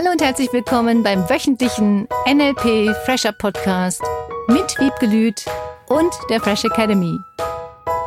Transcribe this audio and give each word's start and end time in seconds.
Hallo 0.00 0.12
und 0.12 0.22
herzlich 0.22 0.50
willkommen 0.50 1.02
beim 1.02 1.28
wöchentlichen 1.28 2.08
NLP 2.26 2.96
Fresher 3.04 3.32
Podcast 3.32 4.00
mit 4.48 4.74
Wiebgelüt 4.78 5.44
und 5.88 6.10
der 6.30 6.40
Fresh 6.40 6.64
Academy. 6.64 7.18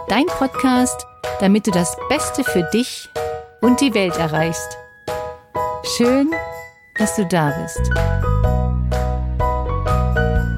Dein 0.10 0.26
Podcast, 0.26 1.06
damit 1.40 1.67
du 1.67 1.71
das 1.71 1.96
Beste 2.10 2.44
für 2.44 2.63
dich 2.74 3.12
und 3.62 3.79
die 3.79 3.94
Welt 3.94 4.17
erreichst. 4.17 4.76
Schön, 5.96 6.31
dass 6.97 7.15
du 7.15 7.28
da 7.28 7.53
bist. 7.62 7.92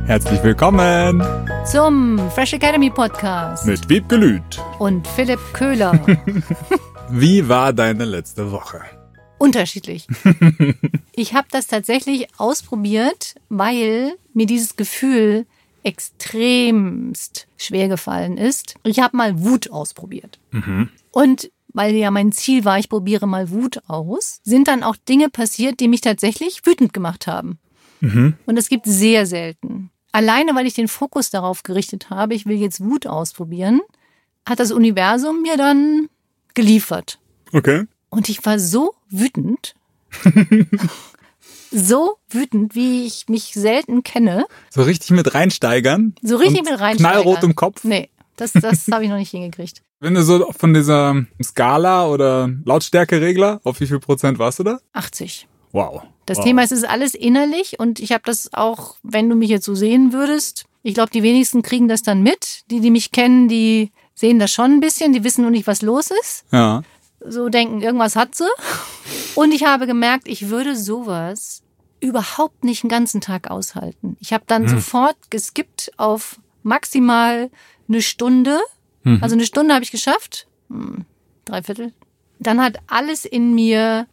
Herzlich 0.07 0.41
willkommen 0.41 1.21
zum 1.65 2.31
Fresh 2.31 2.53
Academy 2.53 2.89
Podcast 2.89 3.65
mit 3.65 3.89
Wiebgelüt 3.89 4.63
und 4.79 5.05
Philipp 5.05 5.41
Köhler. 5.51 5.99
Wie 7.09 7.49
war 7.49 7.73
deine 7.73 8.05
letzte 8.05 8.53
Woche? 8.53 8.79
Unterschiedlich. 9.37 10.07
ich 11.15 11.33
habe 11.33 11.47
das 11.51 11.67
tatsächlich 11.67 12.27
ausprobiert, 12.37 13.35
weil 13.49 14.13
mir 14.33 14.45
dieses 14.45 14.75
Gefühl 14.75 15.45
extremst 15.83 17.47
schwer 17.57 17.87
gefallen 17.87 18.37
ist. 18.37 18.75
Ich 18.83 18.99
habe 18.99 19.15
mal 19.17 19.43
Wut 19.43 19.69
ausprobiert. 19.69 20.39
Mhm. 20.51 20.89
Und 21.11 21.51
weil 21.73 21.93
ja 21.95 22.09
mein 22.09 22.31
Ziel 22.31 22.65
war, 22.65 22.79
ich 22.79 22.89
probiere 22.89 23.27
mal 23.27 23.51
Wut 23.51 23.81
aus, 23.87 24.39
sind 24.43 24.67
dann 24.67 24.81
auch 24.81 24.95
Dinge 24.95 25.29
passiert, 25.29 25.79
die 25.79 25.87
mich 25.87 26.01
tatsächlich 26.01 26.65
wütend 26.65 26.93
gemacht 26.93 27.27
haben. 27.27 27.59
Mhm. 27.99 28.35
Und 28.45 28.57
es 28.57 28.69
gibt 28.69 28.85
sehr 28.85 29.25
selten. 29.25 29.91
Alleine, 30.11 30.55
weil 30.55 30.65
ich 30.65 30.73
den 30.73 30.87
Fokus 30.87 31.29
darauf 31.29 31.63
gerichtet 31.63 32.09
habe, 32.09 32.33
ich 32.33 32.45
will 32.45 32.55
jetzt 32.55 32.81
Wut 32.81 33.05
ausprobieren, 33.05 33.81
hat 34.47 34.59
das 34.59 34.71
Universum 34.71 35.41
mir 35.41 35.57
dann 35.57 36.07
geliefert. 36.53 37.19
Okay. 37.51 37.85
Und 38.09 38.29
ich 38.29 38.45
war 38.45 38.59
so 38.59 38.93
wütend. 39.09 39.75
so 41.71 42.17
wütend, 42.29 42.75
wie 42.75 43.05
ich 43.05 43.27
mich 43.27 43.53
selten 43.53 44.03
kenne. 44.03 44.45
So 44.69 44.83
richtig 44.83 45.11
mit 45.11 45.33
reinsteigern? 45.33 46.15
So 46.21 46.37
richtig 46.37 46.63
mit 46.63 46.79
reinsteigern. 46.79 47.21
Knallrot 47.23 47.43
im 47.43 47.55
Kopf? 47.55 47.83
Nee, 47.83 48.09
das, 48.37 48.53
das 48.53 48.87
habe 48.91 49.03
ich 49.03 49.09
noch 49.09 49.17
nicht 49.17 49.31
hingekriegt. 49.31 49.81
Wenn 49.99 50.13
du 50.13 50.23
so 50.23 50.51
von 50.51 50.73
dieser 50.73 51.25
Skala 51.41 52.07
oder 52.07 52.49
Lautstärkeregler, 52.65 53.61
auf 53.63 53.79
wie 53.79 53.87
viel 53.87 53.99
Prozent 53.99 54.39
warst 54.39 54.59
du 54.59 54.63
da? 54.63 54.79
80. 54.93 55.47
Wow. 55.71 56.03
Das 56.25 56.37
wow. 56.37 56.45
Thema 56.45 56.63
ist, 56.63 56.71
es 56.71 56.79
ist 56.79 56.89
alles 56.89 57.15
innerlich 57.15 57.79
und 57.79 57.99
ich 57.99 58.11
habe 58.11 58.23
das 58.25 58.53
auch, 58.53 58.97
wenn 59.03 59.29
du 59.29 59.35
mich 59.35 59.49
jetzt 59.49 59.65
so 59.65 59.75
sehen 59.75 60.13
würdest, 60.13 60.65
ich 60.83 60.93
glaube, 60.93 61.09
die 61.09 61.23
wenigsten 61.23 61.63
kriegen 61.63 61.87
das 61.87 62.03
dann 62.03 62.21
mit. 62.21 62.63
Die, 62.69 62.79
die 62.79 62.91
mich 62.91 63.11
kennen, 63.11 63.47
die 63.47 63.91
sehen 64.13 64.37
das 64.37 64.51
schon 64.51 64.73
ein 64.73 64.79
bisschen, 64.79 65.13
die 65.13 65.23
wissen 65.23 65.41
nur 65.41 65.49
nicht, 65.49 65.65
was 65.65 65.81
los 65.81 66.11
ist. 66.21 66.45
Ja. 66.51 66.83
So 67.27 67.49
denken, 67.49 67.81
irgendwas 67.81 68.15
hat 68.15 68.35
sie. 68.35 68.47
Und 69.35 69.51
ich 69.53 69.63
habe 69.65 69.87
gemerkt, 69.87 70.27
ich 70.27 70.49
würde 70.49 70.75
sowas 70.75 71.61
überhaupt 71.99 72.63
nicht 72.63 72.83
einen 72.83 72.89
ganzen 72.89 73.21
Tag 73.21 73.49
aushalten. 73.49 74.17
Ich 74.19 74.33
habe 74.33 74.43
dann 74.47 74.63
Hm. 74.63 74.69
sofort 74.69 75.15
geskippt 75.29 75.91
auf 75.97 76.39
maximal 76.63 77.49
eine 77.87 78.01
Stunde. 78.01 78.59
Mhm. 79.03 79.19
Also 79.21 79.35
eine 79.35 79.45
Stunde 79.45 79.73
habe 79.73 79.83
ich 79.83 79.91
geschafft. 79.91 80.47
Hm, 80.69 81.05
drei 81.45 81.61
Viertel. 81.63 81.93
Dann 82.39 82.61
hat 82.61 82.77
alles 82.87 83.25
in 83.25 83.55
mir 83.55 84.07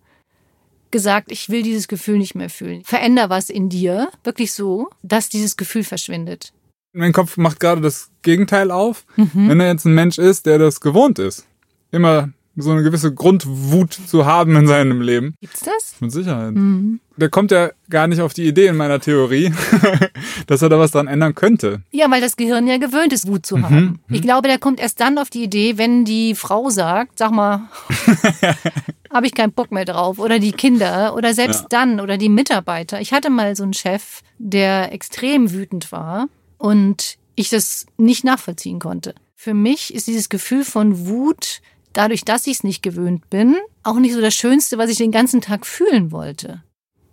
gesagt, 0.90 1.33
ich 1.33 1.48
will 1.48 1.62
dieses 1.62 1.88
Gefühl 1.88 2.18
nicht 2.18 2.34
mehr 2.34 2.50
fühlen. 2.50 2.84
Veränder 2.84 3.30
was 3.30 3.48
in 3.50 3.68
dir, 3.68 4.10
wirklich 4.24 4.52
so, 4.52 4.90
dass 5.02 5.28
dieses 5.28 5.56
Gefühl 5.56 5.84
verschwindet. 5.84 6.52
Mein 6.92 7.12
Kopf 7.14 7.38
macht 7.38 7.58
gerade 7.60 7.80
das 7.80 8.10
Gegenteil 8.20 8.70
auf. 8.70 9.06
Mhm. 9.16 9.48
Wenn 9.48 9.60
er 9.60 9.68
jetzt 9.68 9.86
ein 9.86 9.94
Mensch 9.94 10.18
ist, 10.18 10.44
der 10.44 10.58
das 10.58 10.80
gewohnt 10.83 11.18
ist, 11.18 11.46
immer 11.90 12.30
so 12.56 12.70
eine 12.70 12.83
gewisse 12.83 13.14
Grundwut 13.14 13.92
zu 13.95 14.27
haben 14.27 14.55
in 14.56 14.67
seinem 14.67 15.00
Leben. 15.00 15.34
Gibt's 15.41 15.61
das? 15.61 15.95
Mit 16.00 16.12
Sicherheit. 16.12 16.53
Mhm. 16.53 17.00
Der 17.17 17.28
kommt 17.28 17.50
ja 17.50 17.70
gar 17.89 18.06
nicht 18.06 18.20
auf 18.20 18.34
die 18.34 18.47
Idee 18.47 18.67
in 18.67 18.77
meiner 18.77 19.00
Theorie, 19.00 19.52
dass 20.46 20.61
er 20.63 20.68
da 20.68 20.79
was 20.79 20.90
dran 20.90 21.07
ändern 21.07 21.35
könnte. 21.35 21.83
Ja, 21.90 22.11
weil 22.11 22.20
das 22.20 22.36
Gehirn 22.36 22.67
ja 22.67 22.79
gewöhnt 22.79 23.13
ist, 23.13 23.27
Wut 23.27 23.46
zu 23.46 23.57
Mhm, 23.57 23.63
haben. 23.64 24.01
Ich 24.11 24.23
glaube, 24.23 24.48
der 24.48 24.58
kommt 24.58 24.80
erst 24.80 25.01
dann 25.01 25.18
auf 25.18 25.30
die 25.30 25.42
Idee, 25.45 25.79
wenn 25.79 26.05
die 26.05 26.35
Frau 26.35 26.68
sagt, 26.70 27.18
sag 27.18 27.30
mal, 27.30 27.68
habe 29.11 29.27
ich 29.27 29.34
keinen 29.34 29.52
Bock 29.52 29.73
mehr 29.73 29.84
drauf. 29.84 30.19
Oder 30.19 30.39
die 30.39 30.52
Kinder 30.52 31.14
oder 31.14 31.34
selbst 31.34 31.63
Ja. 31.63 31.67
dann 31.70 32.01
oder 32.01 32.17
die 32.19 32.29
Mitarbeiter. 32.29 33.01
Ich 33.01 33.13
hatte 33.13 33.30
mal 33.30 33.55
so 33.57 33.63
einen 33.63 33.74
Chef, 33.74 34.23
der 34.39 34.92
extrem 34.92 35.52
wütend 35.52 35.92
war 35.92 36.29
und 36.58 37.17
ich 37.34 37.51
das 37.51 37.86
nicht 37.96 38.24
nachvollziehen 38.24 38.79
konnte. 38.79 39.14
Für 39.34 39.55
mich 39.55 39.92
ist 39.95 40.07
dieses 40.07 40.29
Gefühl 40.29 40.64
von 40.64 41.07
Wut, 41.07 41.61
dadurch, 41.92 42.25
dass 42.25 42.47
ich 42.47 42.55
es 42.55 42.64
nicht 42.64 42.83
gewöhnt 42.83 43.29
bin, 43.30 43.57
auch 43.83 43.98
nicht 43.98 44.14
so 44.14 44.20
das 44.20 44.35
Schönste, 44.35 44.79
was 44.79 44.91
ich 44.91 44.98
den 44.98 45.13
ganzen 45.13 45.41
Tag 45.41 45.67
fühlen 45.67 46.13
wollte. 46.13 46.63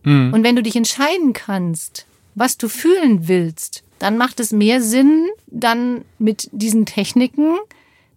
Mhm. 0.03 0.34
Und 0.34 0.44
wenn 0.44 0.56
du 0.56 0.63
dich 0.63 0.75
entscheiden 0.75 1.34
kannst, 1.34 2.06
was 2.35 2.57
du 2.57 2.69
fühlen 2.69 3.28
willst, 3.28 3.84
dann 4.00 4.18
macht 4.18 4.39
es 4.39 4.51
mehr 4.51 4.81
Sinn, 4.81 5.28
dann 5.47 6.06
mit 6.18 6.50
diesen 6.51 6.85
Techniken 6.85 7.57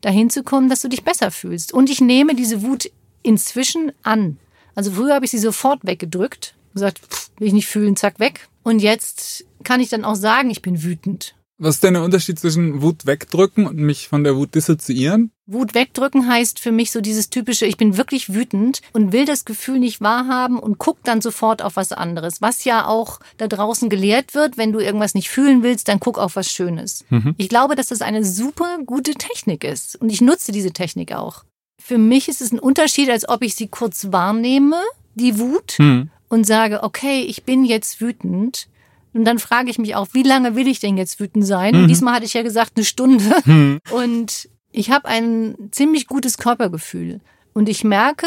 dahin 0.01 0.31
zu 0.31 0.43
kommen, 0.43 0.69
dass 0.69 0.81
du 0.81 0.89
dich 0.89 1.05
besser 1.05 1.31
fühlst. 1.31 1.73
Und 1.73 1.91
ich 1.91 2.01
nehme 2.01 2.35
diese 2.35 2.63
Wut 2.63 2.91
inzwischen 3.23 3.93
an. 4.03 4.39
Also 4.75 4.93
früher 4.93 5.15
habe 5.15 5.25
ich 5.25 5.31
sie 5.31 5.39
sofort 5.39 5.81
weggedrückt, 5.85 6.55
gesagt, 6.73 7.01
pff, 7.01 7.31
will 7.39 7.49
ich 7.49 7.53
nicht 7.53 7.67
fühlen, 7.67 7.97
zack, 7.97 8.19
weg. 8.19 8.49
Und 8.63 8.81
jetzt 8.81 9.45
kann 9.65 9.81
ich 9.81 9.89
dann 9.89 10.05
auch 10.05 10.15
sagen, 10.15 10.51
ich 10.51 10.63
bin 10.63 10.83
wütend. 10.83 11.35
Was 11.63 11.77
ist 11.77 11.85
denn 11.85 11.95
der 11.95 12.03
Unterschied 12.03 12.41
zwischen 12.41 12.83
Wut 12.83 13.07
wegdrücken 13.07 13.67
und 13.69 13.77
mich 13.77 14.09
von 14.09 14.25
der 14.25 14.35
Wut 14.37 14.57
dissoziieren? 14.57 15.31
Wut 15.47 15.75
wegdrücken 15.75 16.27
heißt 16.27 16.59
für 16.59 16.73
mich 16.73 16.91
so 16.91 17.01
dieses 17.01 17.31
typische, 17.31 17.67
ich 17.67 17.77
bin 17.77 17.97
wirklich 17.97 18.35
wütend 18.35 18.81
und 18.93 19.13
will 19.13 19.27
das 19.27 19.45
Gefühl 19.45 19.79
nicht 19.79 20.01
wahrhaben 20.01 20.59
und 20.59 20.79
guck 20.79 21.05
dann 21.05 21.21
sofort 21.21 21.63
auf 21.63 21.77
was 21.77 21.93
anderes. 21.93 22.43
Was 22.43 22.65
ja 22.65 22.87
auch 22.89 23.21
da 23.37 23.47
draußen 23.47 23.89
gelehrt 23.89 24.35
wird, 24.35 24.59
wenn 24.59 24.73
du 24.73 24.81
irgendwas 24.81 25.15
nicht 25.15 25.29
fühlen 25.31 25.63
willst, 25.63 25.87
dann 25.87 26.01
guck 26.01 26.19
auf 26.19 26.35
was 26.35 26.51
Schönes. 26.51 27.05
Ich 27.37 27.49
glaube, 27.49 27.77
dass 27.77 27.87
das 27.87 28.03
eine 28.03 28.25
super 28.25 28.79
gute 28.85 29.15
Technik 29.15 29.63
ist 29.63 29.95
und 29.95 30.11
ich 30.11 30.21
nutze 30.21 30.51
diese 30.51 30.73
Technik 30.73 31.13
auch. 31.13 31.45
Für 31.81 31.99
mich 31.99 32.29
ist 32.29 32.41
es 32.41 32.51
ein 32.51 32.59
Unterschied, 32.59 33.09
als 33.09 33.29
ob 33.29 33.43
ich 33.43 33.55
sie 33.55 33.69
kurz 33.69 34.09
wahrnehme, 34.11 34.81
die 35.15 35.39
Wut, 35.39 35.75
Hm. 35.79 36.11
und 36.29 36.45
sage, 36.45 36.83
okay, 36.83 37.23
ich 37.23 37.45
bin 37.45 37.65
jetzt 37.65 38.01
wütend. 38.01 38.67
Und 39.15 39.25
dann 39.25 39.39
frage 39.39 39.71
ich 39.71 39.79
mich 39.79 39.95
auch, 39.95 40.09
wie 40.13 40.23
lange 40.23 40.57
will 40.57 40.69
ich 40.69 40.81
denn 40.81 40.97
jetzt 40.97 41.21
wütend 41.21 41.47
sein? 41.47 41.75
Und 41.77 41.89
diesmal 41.89 42.15
hatte 42.15 42.25
ich 42.25 42.35
ja 42.35 42.43
gesagt, 42.43 42.73
eine 42.77 42.85
Stunde. 42.85 43.81
Und 43.91 44.49
ich 44.71 44.91
habe 44.91 45.09
ein 45.09 45.55
ziemlich 45.71 46.07
gutes 46.07 46.39
Körpergefühl. 46.39 47.21
Und 47.55 47.69
ich 47.69 47.85
merke, 47.85 48.27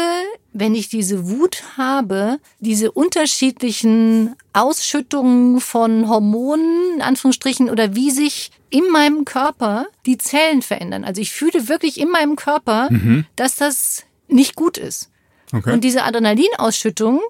wenn 0.52 0.76
ich 0.76 0.88
diese 0.88 1.28
Wut 1.28 1.64
habe, 1.76 2.38
diese 2.60 2.92
unterschiedlichen 2.92 4.36
Ausschüttungen 4.52 5.60
von 5.60 6.08
Hormonen, 6.08 6.94
in 6.94 7.02
Anführungsstrichen, 7.02 7.68
oder 7.68 7.96
wie 7.96 8.12
sich 8.12 8.52
in 8.70 8.88
meinem 8.90 9.24
Körper 9.24 9.86
die 10.06 10.18
Zellen 10.18 10.62
verändern. 10.62 11.04
Also 11.04 11.20
ich 11.20 11.32
fühle 11.32 11.68
wirklich 11.68 11.98
in 11.98 12.10
meinem 12.10 12.36
Körper, 12.36 12.88
dass 13.34 13.56
das 13.56 14.04
nicht 14.28 14.54
gut 14.54 14.78
ist. 14.78 15.10
Okay. 15.52 15.72
Und 15.72 15.82
diese 15.82 16.04
Adrenalinausschüttung 16.04 17.20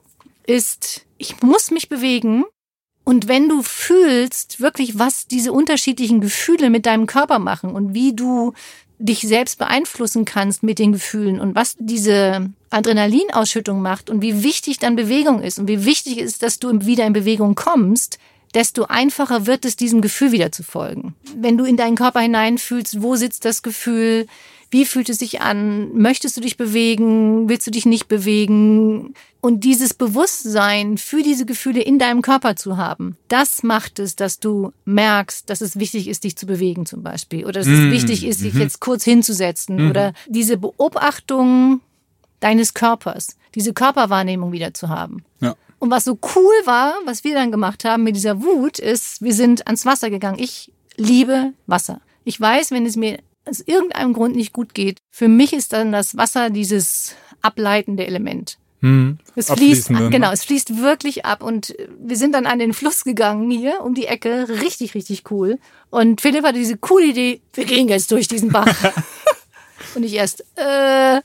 ist, 0.47 1.07
ich 1.19 1.43
muss 1.43 1.71
mich 1.71 1.89
bewegen. 1.89 2.45
Und 3.09 3.29
wenn 3.29 3.49
du 3.49 3.63
fühlst 3.63 4.61
wirklich, 4.61 4.99
was 4.99 5.29
diese 5.29 5.53
unterschiedlichen 5.53 6.21
Gefühle 6.21 6.71
mit 6.71 6.87
deinem 6.87 7.07
Körper 7.07 7.39
machen 7.39 7.71
und 7.71 7.95
wie 7.95 8.17
du 8.17 8.53
dich 8.99 9.21
selbst 9.21 9.59
beeinflussen 9.59 10.25
kannst 10.25 10.65
mit 10.65 10.81
den 10.81 10.91
Gefühlen 10.91 11.39
und 11.39 11.55
was 11.55 11.77
diese 11.79 12.51
Adrenalinausschüttung 12.71 13.81
macht 13.81 14.11
und 14.11 14.23
wie 14.23 14.43
wichtig 14.43 14.81
dann 14.81 14.97
Bewegung 14.97 15.41
ist 15.41 15.61
und 15.61 15.69
wie 15.69 15.85
wichtig 15.85 16.19
ist, 16.19 16.43
dass 16.43 16.59
du 16.59 16.85
wieder 16.85 17.07
in 17.07 17.13
Bewegung 17.13 17.55
kommst, 17.55 18.19
desto 18.55 18.87
einfacher 18.87 19.47
wird 19.47 19.65
es, 19.65 19.77
diesem 19.77 20.01
Gefühl 20.01 20.33
wieder 20.33 20.51
zu 20.51 20.65
folgen. 20.65 21.15
Wenn 21.37 21.57
du 21.57 21.65
in 21.65 21.77
deinen 21.77 21.95
Körper 21.95 22.19
hineinfühlst, 22.19 23.03
wo 23.03 23.15
sitzt 23.15 23.45
das 23.45 23.63
Gefühl, 23.63 24.27
wie 24.73 24.85
fühlt 24.85 25.11
es 25.11 25.21
sich 25.21 25.41
an, 25.41 25.97
möchtest 25.97 26.37
du 26.37 26.41
dich 26.41 26.57
bewegen, 26.57 27.49
willst 27.49 27.69
du 27.69 27.71
dich 27.71 27.87
nicht 27.87 28.09
bewegen 28.09 29.15
und 29.47 29.61
dieses 29.61 29.95
Bewusstsein 29.95 30.99
für 30.99 31.23
diese 31.23 31.47
Gefühle 31.47 31.81
in 31.81 32.01
deinem 32.01 32.21
Körper 32.21 32.57
zu 32.57 32.79
haben, 32.79 33.17
das 33.29 33.63
macht 33.63 34.01
es, 34.01 34.17
dass 34.17 34.41
du 34.41 34.73
merkst, 34.87 35.49
dass 35.49 35.61
es 35.61 35.79
wichtig 35.79 36.09
ist, 36.09 36.25
dich 36.25 36.37
zu 36.37 36.47
bewegen 36.47 36.85
zum 36.85 37.05
Beispiel 37.05 37.45
oder 37.45 37.61
dass 37.61 37.69
es 37.69 37.79
Mm, 37.79 37.93
wichtig 37.93 38.27
ist, 38.27 38.41
sich 38.41 38.55
jetzt 38.55 38.81
kurz 38.81 39.05
hinzusetzen 39.05 39.89
oder 39.89 40.15
diese 40.27 40.57
Beobachtung 40.57 41.81
deines 42.41 42.75
Körpers, 42.75 43.37
diese 43.55 43.73
Körperwahrnehmung 43.73 44.51
wieder 44.51 44.75
zu 44.75 44.89
haben. 44.89 45.23
Ja. 45.39 45.55
Und 45.79 45.93
was 45.93 46.03
so 46.03 46.19
cool 46.35 46.55
war, 46.65 46.95
was 47.05 47.23
wir 47.23 47.35
dann 47.35 47.53
gemacht 47.53 47.85
haben 47.85 48.03
mit 48.03 48.17
dieser 48.17 48.43
Wut, 48.43 48.81
ist, 48.81 49.23
wir 49.23 49.33
sind 49.33 49.69
ans 49.69 49.87
Wasser 49.87 50.11
gegangen. 50.11 50.41
Ich 50.41 50.73
liebe 50.97 51.53
Wasser. 51.69 52.01
Ich 52.25 52.41
weiß, 52.41 52.73
wenn 52.73 52.85
es 52.85 52.97
mir 52.97 53.21
aus 53.45 53.61
irgendeinem 53.61 54.13
Grund 54.13 54.35
nicht 54.35 54.53
gut 54.53 54.75
geht, 54.75 54.99
für 55.13 55.29
mich 55.29 55.53
ist 55.53 55.73
dann 55.73 55.93
das 55.93 56.17
Wasser 56.17 56.51
dieses 56.51 57.15
ableitende 57.43 58.09
Element. 58.09 58.59
Hm. 58.81 59.19
Es 59.35 59.51
fließt, 59.51 59.91
ne? 59.91 60.11
genau, 60.11 60.31
es 60.33 60.45
fließt 60.45 60.83
wirklich 60.83 61.25
ab 61.25 61.43
und 61.43 61.75
wir 61.99 62.17
sind 62.17 62.33
dann 62.33 62.47
an 62.47 62.59
den 62.59 62.75
Fluss 62.75 63.05
gegangen 63.05 63.51
hier 63.51 63.81
um 63.83 63.95
die 63.95 64.07
Ecke, 64.07 64.49
richtig, 64.49 64.95
richtig 64.95 65.31
cool. 65.31 65.59
Und 65.91 66.21
Philipp 66.21 66.45
hatte 66.45 66.59
diese 66.59 66.77
coole 66.77 67.07
Idee, 67.07 67.41
wir 67.55 67.65
gehen 67.65 67.89
jetzt 67.89 68.11
durch 68.11 68.29
diesen 68.29 68.53
Bach. 68.53 68.67
und 69.95 70.03
ich 70.03 70.13
erst, 70.13 70.45
äh, 70.57 71.21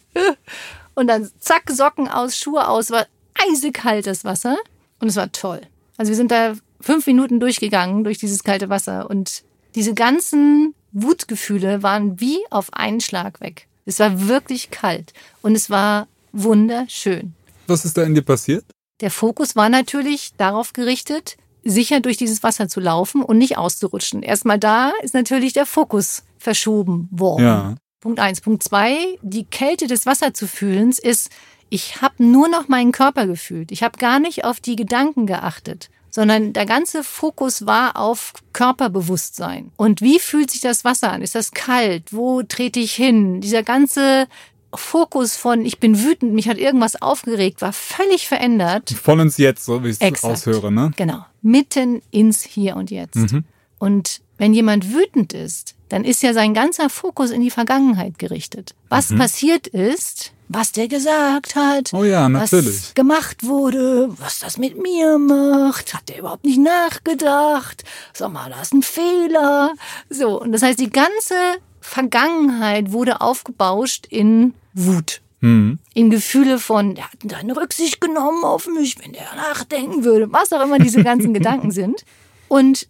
und 0.96 1.08
dann 1.08 1.30
zack, 1.40 1.70
Socken 1.70 2.08
aus, 2.08 2.38
Schuhe 2.38 2.68
aus, 2.68 2.90
war 2.92 3.06
eisekalt 3.50 4.08
das 4.08 4.24
Wasser. 4.24 4.58
Und 5.00 5.08
es 5.08 5.16
war 5.16 5.32
toll. 5.32 5.62
Also 5.98 6.10
wir 6.10 6.16
sind 6.16 6.32
da 6.32 6.54
fünf 6.80 7.08
Minuten 7.08 7.40
durchgegangen 7.40 8.04
durch 8.04 8.18
dieses 8.18 8.44
kalte 8.44 8.70
Wasser 8.70 9.10
und 9.10 9.44
diese 9.76 9.94
ganzen 9.94 10.74
Wutgefühle 10.92 11.84
waren 11.84 12.20
wie 12.20 12.40
auf 12.50 12.74
einen 12.74 13.02
Schlag 13.02 13.42
weg. 13.42 13.68
Es 13.86 14.00
war 14.00 14.28
wirklich 14.28 14.72
kalt 14.72 15.14
und 15.42 15.56
es 15.56 15.70
war 15.70 16.08
wunderschön. 16.32 17.34
Was 17.72 17.86
ist 17.86 17.98
da 17.98 18.04
in 18.04 18.14
dir 18.14 18.22
passiert? 18.22 18.66
Der 19.00 19.12
Fokus 19.12 19.56
war 19.56 19.70
natürlich 19.70 20.32
darauf 20.38 20.74
gerichtet, 20.74 21.38
sicher 21.64 22.02
durch 22.02 22.18
dieses 22.18 22.44
Wasser 22.44 22.68
zu 22.68 22.80
laufen 22.80 23.24
und 23.24 23.38
nicht 23.38 23.58
auszurutschen. 23.58 24.24
Erstmal 24.24 24.60
da 24.60 24.92
ist 25.04 25.14
natürlich 25.14 25.54
der 25.54 25.66
Fokus 25.66 26.24
verschoben 26.38 27.08
worden. 27.12 27.44
Ja. 27.44 27.76
Punkt 28.00 28.20
eins. 28.20 28.42
Punkt 28.42 28.64
zwei, 28.64 29.18
die 29.22 29.46
Kälte 29.46 29.88
des 29.88 30.06
Wasserzufühlens 30.06 31.00
ist, 31.00 31.30
ich 31.70 32.02
habe 32.02 32.24
nur 32.24 32.50
noch 32.50 32.68
meinen 32.68 32.92
Körper 32.92 33.26
gefühlt. 33.28 33.72
Ich 33.72 33.84
habe 33.84 33.98
gar 33.98 34.20
nicht 34.20 34.44
auf 34.44 34.60
die 34.60 34.76
Gedanken 34.76 35.26
geachtet, 35.26 35.90
sondern 36.10 36.52
der 36.52 36.66
ganze 36.66 37.04
Fokus 37.04 37.66
war 37.66 37.96
auf 37.96 38.34
Körperbewusstsein. 38.52 39.72
Und 39.78 40.02
wie 40.02 40.20
fühlt 40.20 40.52
sich 40.52 40.62
das 40.62 40.84
Wasser 40.84 41.12
an? 41.12 41.22
Ist 41.22 41.36
das 41.36 41.52
kalt? 41.52 42.12
Wo 42.12 42.44
trete 42.44 42.80
ich 42.80 42.94
hin? 42.94 43.40
Dieser 43.40 43.64
ganze 43.64 44.28
Fokus 44.74 45.36
von 45.36 45.66
ich 45.66 45.80
bin 45.80 46.02
wütend, 46.04 46.34
mich 46.34 46.48
hat 46.48 46.58
irgendwas 46.58 47.02
aufgeregt, 47.02 47.62
war 47.62 47.74
völlig 47.74 48.28
verändert. 48.28 48.90
Voll 48.92 49.20
ins 49.20 49.38
Jetzt, 49.38 49.66
so 49.66 49.84
wie 49.84 49.90
ich 49.90 49.96
es 49.96 50.02
Exakt. 50.02 50.34
aushöre, 50.34 50.72
ne? 50.72 50.92
Genau. 50.96 51.26
Mitten 51.42 52.02
ins 52.12 52.44
Hier 52.44 52.76
und 52.76 52.92
Jetzt. 52.92 53.16
Mhm. 53.16 53.44
Und 53.80 54.22
wenn 54.38 54.54
jemand 54.54 54.94
wütend 54.94 55.34
ist, 55.34 55.76
dann 55.90 56.06
ist 56.06 56.24
ja 56.24 56.34
sein 56.34 56.54
ganzer 56.54 56.90
Fokus 56.90 57.32
in 57.32 57.42
die 57.42 57.52
Vergangenheit 57.52 58.18
gerichtet. 58.18 58.74
Was 58.90 59.10
Mhm. 59.10 59.18
passiert 59.20 59.68
ist, 59.68 60.32
was 60.48 60.72
der 60.72 60.88
gesagt 60.88 61.56
hat, 61.56 61.94
Oh 61.94 62.04
ja, 62.04 62.24
was 62.32 62.52
natürlich. 62.52 62.94
gemacht 62.94 63.44
wurde, 63.46 64.10
was 64.20 64.40
das 64.40 64.58
mit 64.58 64.82
mir 64.82 65.18
macht, 65.18 65.94
hat 65.94 66.08
der 66.10 66.20
überhaupt 66.20 66.44
nicht 66.46 66.60
nachgedacht, 66.60 67.84
sag 68.14 68.32
mal, 68.32 68.50
da 68.50 68.62
ist 68.62 68.74
ein 68.74 68.84
Fehler. 68.84 69.74
So, 70.10 70.42
und 70.42 70.52
das 70.52 70.62
heißt, 70.62 70.80
die 70.80 70.90
ganze 70.90 71.36
Vergangenheit 71.82 72.92
wurde 72.92 73.22
aufgebauscht 73.22 74.08
in 74.10 74.54
Wut. 74.74 75.22
Mhm. 75.42 75.80
In 75.94 76.10
Gefühle 76.12 76.60
von, 76.60 76.96
der 76.96 77.06
hat 77.06 77.20
keine 77.28 77.58
Rücksicht 77.58 78.00
genommen 78.00 78.44
auf 78.44 78.68
mich, 78.68 78.98
wenn 79.00 79.14
der 79.14 79.36
nachdenken 79.36 80.04
würde, 80.04 80.32
was 80.32 80.54
auch 80.54 80.62
immer 80.62 80.80
diese 80.80 81.04
ganzen 81.04 81.34
Gedanken 81.34 81.72
sind. 81.72 82.06
Und 82.48 82.88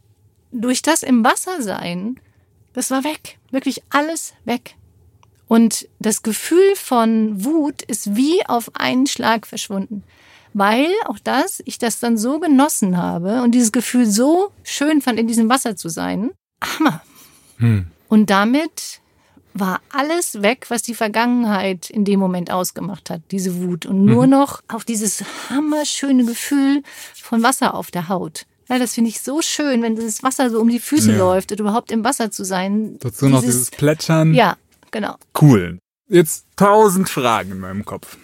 durch 0.51 0.81
das 0.81 1.01
im 1.01 1.23
Wasser 1.23 1.61
sein, 1.61 2.19
das 2.73 2.91
war 2.91 3.03
weg. 3.03 3.39
Wirklich 3.51 3.81
alles 3.89 4.33
weg. 4.43 4.75
Und 5.47 5.87
das 5.99 6.23
Gefühl 6.23 6.75
von 6.75 7.43
Wut 7.43 7.81
ist 7.81 8.15
wie 8.15 8.45
auf 8.45 8.71
einen 8.75 9.07
Schlag 9.07 9.47
verschwunden. 9.47 10.03
Weil 10.53 10.89
auch 11.07 11.19
das, 11.19 11.61
ich 11.65 11.77
das 11.77 11.99
dann 11.99 12.17
so 12.17 12.39
genossen 12.39 12.97
habe 12.97 13.41
und 13.41 13.51
dieses 13.51 13.71
Gefühl 13.71 14.05
so 14.05 14.51
schön 14.63 15.01
fand, 15.01 15.19
in 15.19 15.27
diesem 15.27 15.49
Wasser 15.49 15.75
zu 15.75 15.87
sein. 15.89 16.31
Hammer. 16.61 17.01
Hm. 17.57 17.90
Und 18.11 18.29
damit 18.29 18.99
war 19.53 19.79
alles 19.89 20.41
weg, 20.41 20.65
was 20.67 20.81
die 20.83 20.93
Vergangenheit 20.93 21.89
in 21.89 22.03
dem 22.03 22.19
Moment 22.19 22.51
ausgemacht 22.51 23.09
hat, 23.09 23.21
diese 23.31 23.61
Wut. 23.63 23.85
Und 23.85 24.03
nur 24.03 24.27
noch 24.27 24.61
auf 24.67 24.83
dieses 24.83 25.23
hammerschöne 25.49 26.25
Gefühl 26.25 26.83
von 27.15 27.41
Wasser 27.41 27.73
auf 27.73 27.89
der 27.89 28.09
Haut. 28.09 28.45
Ja, 28.67 28.79
das 28.79 28.95
finde 28.95 29.09
ich 29.11 29.21
so 29.21 29.41
schön, 29.41 29.81
wenn 29.81 29.95
das 29.95 30.23
Wasser 30.23 30.49
so 30.49 30.59
um 30.59 30.67
die 30.67 30.79
Füße 30.79 31.13
Ja. 31.13 31.17
läuft 31.19 31.53
und 31.53 31.61
überhaupt 31.61 31.89
im 31.89 32.03
Wasser 32.03 32.31
zu 32.31 32.43
sein. 32.43 32.97
Dazu 32.99 33.29
noch 33.29 33.39
dieses 33.41 33.71
Plätschern. 33.71 34.33
Ja, 34.33 34.57
genau. 34.91 35.15
Cool. 35.41 35.79
Jetzt 36.09 36.47
tausend 36.57 37.07
Fragen 37.07 37.51
in 37.51 37.59
meinem 37.59 37.85
Kopf. 37.85 38.17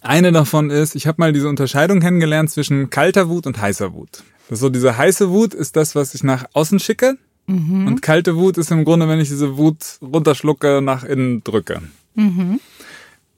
Eine 0.00 0.32
davon 0.32 0.70
ist, 0.70 0.96
ich 0.96 1.06
habe 1.06 1.20
mal 1.20 1.32
diese 1.32 1.48
Unterscheidung 1.48 2.00
kennengelernt 2.00 2.50
zwischen 2.50 2.90
kalter 2.90 3.28
Wut 3.28 3.46
und 3.46 3.60
heißer 3.60 3.94
Wut. 3.94 4.24
Das 4.48 4.56
ist 4.56 4.60
so 4.60 4.70
diese 4.70 4.96
heiße 4.96 5.30
Wut 5.30 5.54
ist 5.54 5.76
das, 5.76 5.94
was 5.94 6.14
ich 6.14 6.24
nach 6.24 6.46
außen 6.52 6.80
schicke. 6.80 7.16
Und 7.46 8.00
kalte 8.02 8.36
Wut 8.36 8.58
ist 8.58 8.70
im 8.70 8.84
Grunde, 8.84 9.08
wenn 9.08 9.18
ich 9.18 9.28
diese 9.28 9.56
Wut 9.56 9.98
runterschlucke, 10.02 10.80
nach 10.82 11.02
innen 11.04 11.42
drücke. 11.42 11.82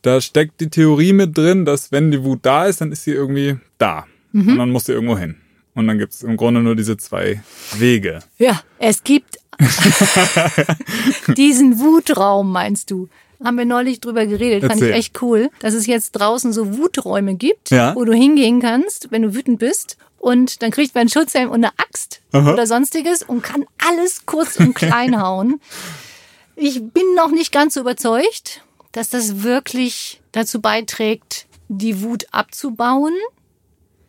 Da 0.02 0.20
steckt 0.20 0.60
die 0.60 0.68
Theorie 0.68 1.12
mit 1.12 1.36
drin, 1.38 1.64
dass 1.64 1.92
wenn 1.92 2.10
die 2.10 2.22
Wut 2.22 2.40
da 2.42 2.66
ist, 2.66 2.80
dann 2.80 2.92
ist 2.92 3.04
sie 3.04 3.12
irgendwie 3.12 3.56
da. 3.78 4.04
Und 4.34 4.56
dann 4.58 4.70
muss 4.70 4.84
sie 4.86 4.92
irgendwo 4.92 5.16
hin. 5.16 5.36
Und 5.74 5.86
dann 5.86 5.98
gibt 5.98 6.12
es 6.12 6.22
im 6.22 6.36
Grunde 6.36 6.60
nur 6.62 6.76
diese 6.76 6.96
zwei 6.98 7.42
Wege. 7.78 8.18
Ja, 8.38 8.60
es 8.78 9.02
gibt 9.04 9.38
diesen 11.36 11.78
Wutraum, 11.78 12.50
meinst 12.52 12.90
du? 12.90 13.08
Haben 13.42 13.58
wir 13.58 13.64
neulich 13.64 14.00
drüber 14.00 14.26
geredet, 14.26 14.62
fand 14.62 14.76
ich 14.76 14.82
Erzähl. 14.82 14.98
echt 14.98 15.22
cool, 15.22 15.50
dass 15.60 15.74
es 15.74 15.86
jetzt 15.86 16.12
draußen 16.12 16.52
so 16.52 16.78
Wuträume 16.78 17.34
gibt, 17.34 17.70
Ja. 17.70 17.94
wo 17.96 18.04
du 18.04 18.12
hingehen 18.12 18.60
kannst, 18.60 19.08
wenn 19.10 19.22
du 19.22 19.34
wütend 19.34 19.58
bist. 19.58 19.96
Und 20.22 20.62
dann 20.62 20.70
kriegt 20.70 20.94
man 20.94 21.00
einen 21.00 21.10
Schutzhelm 21.10 21.50
und 21.50 21.64
eine 21.64 21.76
Axt 21.78 22.20
Aha. 22.30 22.52
oder 22.52 22.64
sonstiges 22.68 23.24
und 23.24 23.42
kann 23.42 23.66
alles 23.84 24.24
kurz 24.24 24.54
und 24.56 24.72
klein 24.72 25.20
hauen. 25.20 25.60
Ich 26.54 26.80
bin 26.80 27.02
noch 27.16 27.32
nicht 27.32 27.50
ganz 27.50 27.74
so 27.74 27.80
überzeugt, 27.80 28.64
dass 28.92 29.08
das 29.08 29.42
wirklich 29.42 30.20
dazu 30.30 30.60
beiträgt, 30.60 31.46
die 31.66 32.02
Wut 32.02 32.26
abzubauen. 32.30 33.12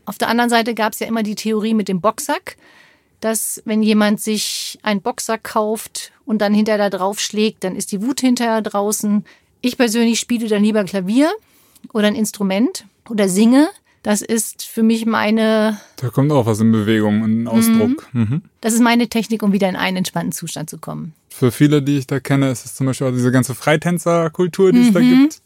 Auf 0.05 0.19
der 0.19 0.27
anderen 0.27 0.51
Seite 0.51 0.75
gab 0.75 0.93
es 0.93 0.99
ja 0.99 1.07
immer 1.07 1.23
die 1.23 1.33
Theorie 1.33 1.73
mit 1.73 1.87
dem 1.87 1.99
Boxsack, 1.99 2.57
dass 3.19 3.63
wenn 3.65 3.81
jemand 3.81 4.21
sich 4.21 4.77
einen 4.83 5.01
Boxsack 5.01 5.43
kauft 5.43 6.11
und 6.25 6.43
dann 6.43 6.53
hinterher 6.53 6.91
da 6.91 6.95
drauf 6.95 7.19
schlägt, 7.19 7.63
dann 7.63 7.75
ist 7.75 7.91
die 7.91 8.03
Wut 8.03 8.19
hinterher 8.19 8.61
draußen. 8.61 9.25
Ich 9.61 9.77
persönlich 9.77 10.19
spiele 10.19 10.47
dann 10.47 10.63
lieber 10.63 10.83
Klavier 10.83 11.31
oder 11.91 12.05
ein 12.05 12.15
Instrument 12.15 12.85
oder 13.09 13.27
singe. 13.27 13.67
Das 14.03 14.21
ist 14.21 14.63
für 14.63 14.83
mich 14.83 15.05
meine, 15.05 15.79
Da 15.95 16.09
kommt 16.09 16.31
auch 16.31 16.45
was 16.45 16.59
in 16.59 16.71
Bewegung 16.71 17.21
und 17.21 17.31
in 17.31 17.47
Ausdruck. 17.47 18.07
Mhm. 18.13 18.41
das 18.61 18.73
ist 18.73 18.81
meine 18.81 19.07
Technik, 19.07 19.41
um 19.43 19.51
wieder 19.53 19.69
in 19.69 19.75
einen 19.75 19.97
entspannten 19.97 20.31
Zustand 20.33 20.69
zu 20.69 20.77
kommen. 20.77 21.13
Für 21.29 21.51
viele, 21.51 21.81
die 21.81 21.97
ich 21.97 22.05
da 22.07 22.19
kenne, 22.19 22.51
ist 22.51 22.65
es 22.65 22.75
zum 22.75 22.85
Beispiel 22.85 23.07
auch 23.07 23.11
diese 23.11 23.31
ganze 23.31 23.55
Freitänzerkultur, 23.55 24.71
die 24.71 24.81
es 24.87 24.93
da 24.93 24.99
Mhm. 24.99 25.21
gibt, 25.23 25.41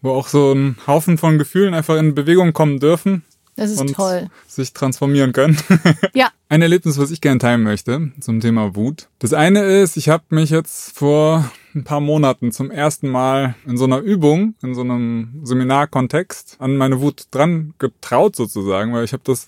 wo 0.00 0.12
auch 0.12 0.28
so 0.28 0.52
ein 0.52 0.76
Haufen 0.86 1.18
von 1.18 1.38
Gefühlen 1.38 1.74
einfach 1.74 1.96
in 1.96 2.14
Bewegung 2.14 2.52
kommen 2.52 2.78
dürfen 2.80 3.24
Das 3.56 3.70
ist 3.70 3.80
und 3.80 3.92
toll. 3.94 4.28
sich 4.46 4.72
transformieren 4.72 5.32
können. 5.32 5.58
Ja, 6.14 6.30
Ein 6.50 6.62
Erlebnis, 6.62 6.98
was 6.98 7.10
ich 7.10 7.20
gerne 7.20 7.38
teilen 7.38 7.62
möchte 7.62 8.10
zum 8.20 8.40
Thema 8.40 8.74
Wut. 8.74 9.08
Das 9.18 9.34
eine 9.34 9.64
ist, 9.64 9.98
ich 9.98 10.08
habe 10.08 10.24
mich 10.30 10.48
jetzt 10.48 10.96
vor 10.96 11.50
ein 11.74 11.84
paar 11.84 12.00
Monaten 12.00 12.52
zum 12.52 12.70
ersten 12.70 13.10
Mal 13.10 13.54
in 13.66 13.76
so 13.76 13.84
einer 13.84 13.98
Übung, 13.98 14.54
in 14.62 14.74
so 14.74 14.80
einem 14.80 15.42
Seminarkontext 15.42 16.56
an 16.58 16.78
meine 16.78 17.02
Wut 17.02 17.26
dran 17.32 17.74
getraut 17.78 18.34
sozusagen, 18.34 18.94
weil 18.94 19.04
ich 19.04 19.12
habe 19.12 19.24
das 19.26 19.46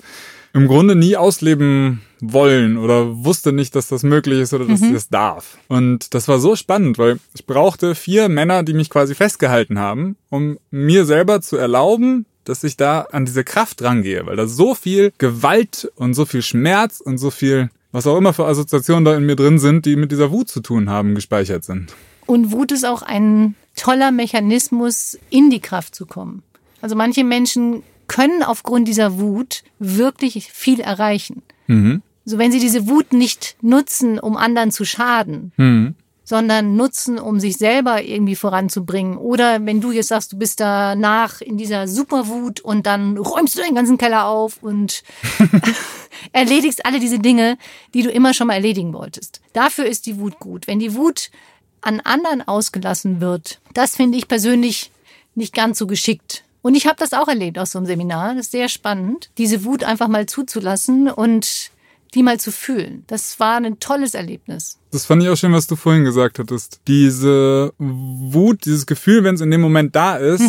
im 0.53 0.69
Grunde 0.69 0.95
nie 0.95 1.17
ausleben 1.17 2.03
wollen 2.21 2.77
oder 2.77 3.25
wusste 3.25 3.55
nicht, 3.55 3.75
dass 3.77 3.89
das 3.89 4.03
möglich 4.03 4.41
ist 4.41 4.53
oder 4.53 4.67
dass 4.67 4.83
ich 4.83 4.93
das 4.93 5.09
darf. 5.09 5.57
Und 5.69 6.13
das 6.13 6.29
war 6.29 6.39
so 6.39 6.55
spannend, 6.55 6.99
weil 6.99 7.19
ich 7.33 7.47
brauchte 7.47 7.95
vier 7.95 8.29
Männer, 8.29 8.63
die 8.63 8.75
mich 8.75 8.91
quasi 8.91 9.15
festgehalten 9.15 9.79
haben, 9.79 10.17
um 10.29 10.59
mir 10.71 11.07
selber 11.07 11.41
zu 11.41 11.57
erlauben, 11.57 12.27
dass 12.51 12.65
ich 12.65 12.77
da 12.77 13.03
an 13.13 13.25
diese 13.25 13.45
Kraft 13.45 13.83
rangehe, 13.83 14.27
weil 14.27 14.37
da 14.37 14.47
so 14.47 14.75
viel 14.75 15.13
Gewalt 15.19 15.91
und 15.95 16.15
so 16.15 16.25
viel 16.25 16.43
Schmerz 16.43 17.01
und 17.01 17.19
so 17.19 17.31
viel, 17.31 17.71
was 17.93 18.07
auch 18.07 18.17
immer 18.17 18.33
für 18.33 18.47
Assoziationen 18.47 19.05
da 19.05 19.17
in 19.17 19.25
mir 19.25 19.37
drin 19.37 19.59
sind, 19.59 19.87
die 19.87 19.95
mit 19.95 20.11
dieser 20.11 20.33
Wut 20.33 20.49
zu 20.49 20.61
tun 20.61 20.91
haben, 20.91 21.15
gespeichert 21.15 21.65
sind. 21.65 21.95
Und 22.27 22.51
Wut 22.51 22.73
ist 22.73 22.85
auch 22.85 23.03
ein 23.03 23.55
toller 23.77 24.11
Mechanismus, 24.11 25.17
in 25.31 25.51
die 25.51 25.61
Kraft 25.61 25.95
zu 25.95 26.07
kommen. 26.07 26.43
Also 26.81 26.97
manche 26.97 27.25
Menschen 27.25 27.83
können 28.09 28.43
aufgrund 28.43 28.89
dieser 28.89 29.19
Wut 29.21 29.63
wirklich 29.79 30.51
viel 30.53 30.81
erreichen. 30.81 31.43
Mhm. 31.69 32.03
So 32.25 32.39
wenn 32.39 32.53
sie 32.53 32.61
diese 32.61 32.89
Wut 32.89 33.13
nicht 33.13 33.57
nutzen, 33.63 34.19
um 34.19 34.37
anderen 34.37 34.73
zu 34.73 34.85
schaden, 34.85 35.53
Mhm. 35.57 35.95
Sondern 36.31 36.77
nutzen, 36.77 37.19
um 37.19 37.41
sich 37.41 37.57
selber 37.57 38.05
irgendwie 38.05 38.37
voranzubringen. 38.37 39.19
Oder 39.19 39.67
wenn 39.67 39.81
du 39.81 39.91
jetzt 39.91 40.07
sagst, 40.07 40.33
du 40.33 40.39
bist 40.39 40.61
danach 40.61 41.41
in 41.41 41.59
dieser 41.59 41.89
Superwut 41.89 42.61
und 42.61 42.87
dann 42.87 43.19
räumst 43.19 43.59
du 43.59 43.63
den 43.63 43.75
ganzen 43.75 43.99
Keller 43.99 44.27
auf 44.27 44.63
und 44.63 45.03
erledigst 46.33 46.87
alle 46.87 47.01
diese 47.01 47.19
Dinge, 47.19 47.59
die 47.95 48.05
du 48.05 48.11
immer 48.11 48.33
schon 48.33 48.47
mal 48.47 48.55
erledigen 48.55 48.93
wolltest. 48.93 49.41
Dafür 49.55 49.87
ist 49.87 50.07
die 50.07 50.21
Wut 50.21 50.39
gut. 50.39 50.69
Wenn 50.69 50.79
die 50.79 50.95
Wut 50.95 51.33
an 51.81 51.99
anderen 51.99 52.47
ausgelassen 52.47 53.21
wird, 53.21 53.61
das 53.75 53.97
finde 53.97 54.17
ich 54.17 54.29
persönlich 54.29 54.93
nicht 55.35 55.53
ganz 55.53 55.79
so 55.79 55.89
geschickt. 55.89 56.45
Und 56.63 56.77
ich 56.77 56.87
habe 56.87 56.97
das 56.97 57.13
auch 57.13 57.27
erlebt 57.27 57.59
aus 57.59 57.73
so 57.73 57.79
einem 57.79 57.87
Seminar. 57.87 58.37
Das 58.37 58.47
ist 58.47 58.53
sehr 58.53 58.69
spannend, 58.69 59.31
diese 59.37 59.65
Wut 59.65 59.83
einfach 59.83 60.07
mal 60.07 60.27
zuzulassen 60.27 61.11
und 61.11 61.73
die 62.15 62.23
mal 62.23 62.39
zu 62.41 62.51
fühlen. 62.53 63.05
Das 63.07 63.39
war 63.41 63.57
ein 63.57 63.79
tolles 63.81 64.15
Erlebnis. 64.15 64.79
Das 64.91 65.07
fand 65.07 65.23
ich 65.23 65.29
auch 65.29 65.37
schön, 65.37 65.53
was 65.53 65.67
du 65.67 65.77
vorhin 65.77 66.05
gesagt 66.05 66.39
hattest. 66.39 66.81
Diese 66.89 67.73
Wut, 67.79 68.65
dieses 68.65 68.87
Gefühl, 68.87 69.23
wenn 69.25 69.35
es 69.37 69.41
in 69.41 69.51
dem 69.51 69.61
Moment 69.61 69.95
da 69.95 70.17
ist, 70.17 70.43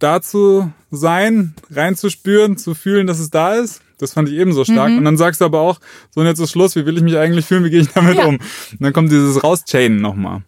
da 0.00 0.20
zu 0.20 0.70
sein, 0.90 1.54
reinzuspüren, 1.70 2.56
zu 2.56 2.74
fühlen, 2.74 3.06
dass 3.06 3.18
es 3.18 3.30
da 3.30 3.54
ist. 3.54 3.82
Das 4.00 4.12
fand 4.12 4.28
ich 4.28 4.36
ebenso 4.36 4.64
stark. 4.64 4.90
Und 4.96 5.04
dann 5.04 5.16
sagst 5.16 5.40
du 5.40 5.44
aber 5.44 5.58
auch, 5.60 5.80
so 6.10 6.20
und 6.20 6.26
jetzt 6.28 6.38
ist 6.38 6.52
Schluss, 6.52 6.76
wie 6.76 6.86
will 6.86 6.96
ich 6.96 7.02
mich 7.02 7.16
eigentlich 7.16 7.46
fühlen, 7.46 7.64
wie 7.64 7.70
gehe 7.70 7.80
ich 7.80 7.88
damit 7.88 8.16
Ja. 8.16 8.26
um? 8.26 8.36
Und 8.36 8.42
dann 8.78 8.92
kommt 8.92 9.10
dieses 9.10 9.42
Rauschainen 9.42 10.00
nochmal. 10.00 10.42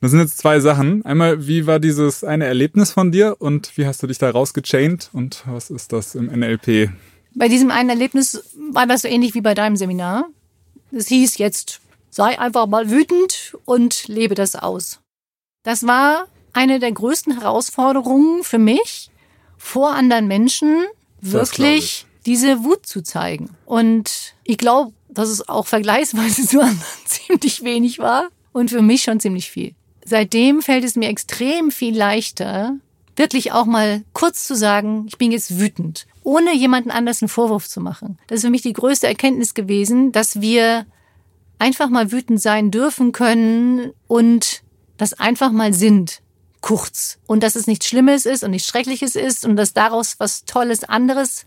Das 0.00 0.10
sind 0.10 0.18
jetzt 0.18 0.38
zwei 0.38 0.58
Sachen. 0.58 1.04
Einmal, 1.04 1.46
wie 1.46 1.66
war 1.68 1.78
dieses 1.78 2.24
eine 2.24 2.46
Erlebnis 2.46 2.90
von 2.90 3.12
dir 3.12 3.36
und 3.38 3.70
wie 3.76 3.86
hast 3.86 4.02
du 4.02 4.08
dich 4.08 4.18
da 4.18 4.30
rausgechaint 4.30 5.10
und 5.12 5.44
was 5.46 5.70
ist 5.70 5.92
das 5.92 6.16
im 6.16 6.26
NLP 6.26 6.90
Bei 7.34 7.48
diesem 7.48 7.70
einen 7.70 7.90
Erlebnis 7.90 8.42
war 8.72 8.86
das 8.86 9.02
so 9.02 9.08
ähnlich 9.08 9.34
wie 9.34 9.40
bei 9.40 9.54
deinem 9.54 9.76
Seminar. 9.76 10.26
Es 10.90 11.08
hieß 11.08 11.38
jetzt, 11.38 11.80
sei 12.10 12.38
einfach 12.38 12.66
mal 12.66 12.90
wütend 12.90 13.56
und 13.64 14.08
lebe 14.08 14.34
das 14.34 14.56
aus. 14.56 15.00
Das 15.62 15.86
war 15.86 16.26
eine 16.52 16.78
der 16.78 16.92
größten 16.92 17.40
Herausforderungen 17.40 18.42
für 18.42 18.58
mich, 18.58 19.10
vor 19.56 19.90
anderen 19.94 20.26
Menschen 20.26 20.86
wirklich 21.20 22.06
diese 22.26 22.64
Wut 22.64 22.86
zu 22.86 23.02
zeigen. 23.02 23.50
Und 23.64 24.34
ich 24.44 24.58
glaube, 24.58 24.92
dass 25.08 25.28
es 25.28 25.48
auch 25.48 25.66
vergleichsweise 25.66 26.46
zu 26.46 26.60
anderen 26.60 26.82
ziemlich 27.06 27.64
wenig 27.64 27.98
war 27.98 28.28
und 28.52 28.70
für 28.70 28.82
mich 28.82 29.02
schon 29.02 29.20
ziemlich 29.20 29.50
viel. 29.50 29.74
Seitdem 30.04 30.62
fällt 30.62 30.84
es 30.84 30.96
mir 30.96 31.08
extrem 31.08 31.70
viel 31.70 31.96
leichter, 31.96 32.76
wirklich 33.16 33.52
auch 33.52 33.66
mal 33.66 34.04
kurz 34.12 34.46
zu 34.46 34.56
sagen, 34.56 35.04
ich 35.08 35.18
bin 35.18 35.32
jetzt 35.32 35.58
wütend, 35.58 36.06
ohne 36.28 36.54
jemanden 36.54 36.90
anders 36.90 37.22
einen 37.22 37.30
Vorwurf 37.30 37.66
zu 37.70 37.80
machen. 37.80 38.18
Das 38.26 38.36
ist 38.36 38.44
für 38.44 38.50
mich 38.50 38.60
die 38.60 38.74
größte 38.74 39.06
Erkenntnis 39.06 39.54
gewesen, 39.54 40.12
dass 40.12 40.42
wir 40.42 40.84
einfach 41.58 41.88
mal 41.88 42.12
wütend 42.12 42.38
sein 42.38 42.70
dürfen 42.70 43.12
können 43.12 43.92
und 44.08 44.62
das 44.98 45.14
einfach 45.14 45.52
mal 45.52 45.72
sind 45.72 46.20
kurz 46.60 47.18
und 47.26 47.42
dass 47.42 47.56
es 47.56 47.66
nichts 47.66 47.86
Schlimmes 47.86 48.26
ist 48.26 48.44
und 48.44 48.50
nichts 48.50 48.68
Schreckliches 48.68 49.16
ist 49.16 49.46
und 49.46 49.56
dass 49.56 49.72
daraus 49.72 50.16
was 50.20 50.44
Tolles 50.44 50.84
anderes 50.84 51.46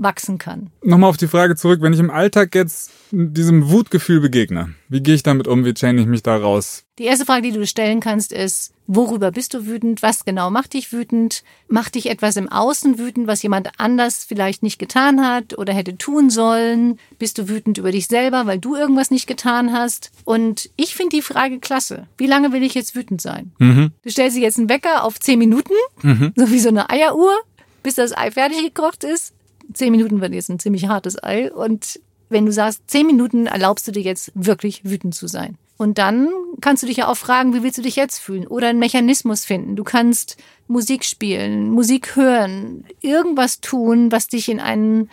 wachsen 0.00 0.38
kann. 0.38 0.70
Nochmal 0.82 1.10
auf 1.10 1.16
die 1.16 1.28
Frage 1.28 1.56
zurück, 1.56 1.82
wenn 1.82 1.92
ich 1.92 2.00
im 2.00 2.10
Alltag 2.10 2.54
jetzt 2.54 2.90
diesem 3.10 3.70
Wutgefühl 3.70 4.20
begegne, 4.20 4.74
wie 4.88 5.02
gehe 5.02 5.14
ich 5.14 5.22
damit 5.22 5.46
um, 5.46 5.64
wie 5.64 5.74
chaine 5.74 6.00
ich 6.00 6.06
mich 6.06 6.22
da 6.22 6.36
raus? 6.36 6.84
Die 6.98 7.04
erste 7.04 7.24
Frage, 7.24 7.42
die 7.42 7.52
du 7.52 7.66
stellen 7.66 8.00
kannst, 8.00 8.32
ist, 8.32 8.72
worüber 8.86 9.30
bist 9.30 9.54
du 9.54 9.66
wütend? 9.66 10.02
Was 10.02 10.24
genau 10.24 10.50
macht 10.50 10.74
dich 10.74 10.92
wütend? 10.92 11.44
Macht 11.68 11.94
dich 11.94 12.10
etwas 12.10 12.36
im 12.36 12.48
Außen 12.48 12.98
wütend, 12.98 13.26
was 13.26 13.42
jemand 13.42 13.70
anders 13.78 14.24
vielleicht 14.24 14.62
nicht 14.62 14.78
getan 14.78 15.26
hat 15.26 15.56
oder 15.56 15.72
hätte 15.72 15.96
tun 15.96 16.28
sollen? 16.30 16.98
Bist 17.18 17.38
du 17.38 17.48
wütend 17.48 17.78
über 17.78 17.92
dich 17.92 18.06
selber, 18.06 18.46
weil 18.46 18.58
du 18.58 18.76
irgendwas 18.76 19.10
nicht 19.10 19.26
getan 19.26 19.72
hast? 19.72 20.10
Und 20.24 20.70
ich 20.76 20.94
finde 20.94 21.16
die 21.16 21.22
Frage 21.22 21.58
klasse. 21.58 22.06
Wie 22.18 22.26
lange 22.26 22.52
will 22.52 22.62
ich 22.62 22.74
jetzt 22.74 22.94
wütend 22.94 23.20
sein? 23.20 23.52
Mhm. 23.58 23.92
Du 24.02 24.10
stellst 24.10 24.36
dir 24.36 24.42
jetzt 24.42 24.58
einen 24.58 24.68
Wecker 24.68 25.04
auf 25.04 25.20
zehn 25.20 25.38
Minuten, 25.38 25.74
mhm. 26.02 26.32
so 26.36 26.50
wie 26.50 26.60
so 26.60 26.68
eine 26.68 26.90
Eieruhr, 26.90 27.34
bis 27.82 27.94
das 27.94 28.16
Ei 28.16 28.30
fertig 28.30 28.62
gekocht 28.62 29.04
ist 29.04 29.32
zehn 29.72 29.92
Minuten 29.92 30.20
wird 30.20 30.34
jetzt 30.34 30.50
ein 30.50 30.58
ziemlich 30.58 30.86
hartes 30.88 31.22
Ei. 31.22 31.52
Und 31.52 32.00
wenn 32.28 32.46
du 32.46 32.52
sagst, 32.52 32.82
zehn 32.86 33.06
Minuten 33.06 33.46
erlaubst 33.46 33.86
du 33.88 33.92
dir 33.92 34.02
jetzt 34.02 34.32
wirklich 34.34 34.84
wütend 34.84 35.14
zu 35.14 35.26
sein. 35.26 35.56
Und 35.76 35.96
dann 35.96 36.28
kannst 36.60 36.82
du 36.82 36.86
dich 36.86 36.98
ja 36.98 37.08
auch 37.08 37.16
fragen, 37.16 37.54
wie 37.54 37.62
willst 37.62 37.78
du 37.78 37.82
dich 37.82 37.96
jetzt 37.96 38.18
fühlen? 38.18 38.46
Oder 38.46 38.68
einen 38.68 38.78
Mechanismus 38.78 39.46
finden. 39.46 39.76
Du 39.76 39.84
kannst 39.84 40.36
Musik 40.68 41.04
spielen, 41.04 41.70
Musik 41.70 42.16
hören, 42.16 42.84
irgendwas 43.00 43.60
tun, 43.60 44.12
was 44.12 44.28
dich 44.28 44.50
in 44.50 44.60
einen 44.60 45.08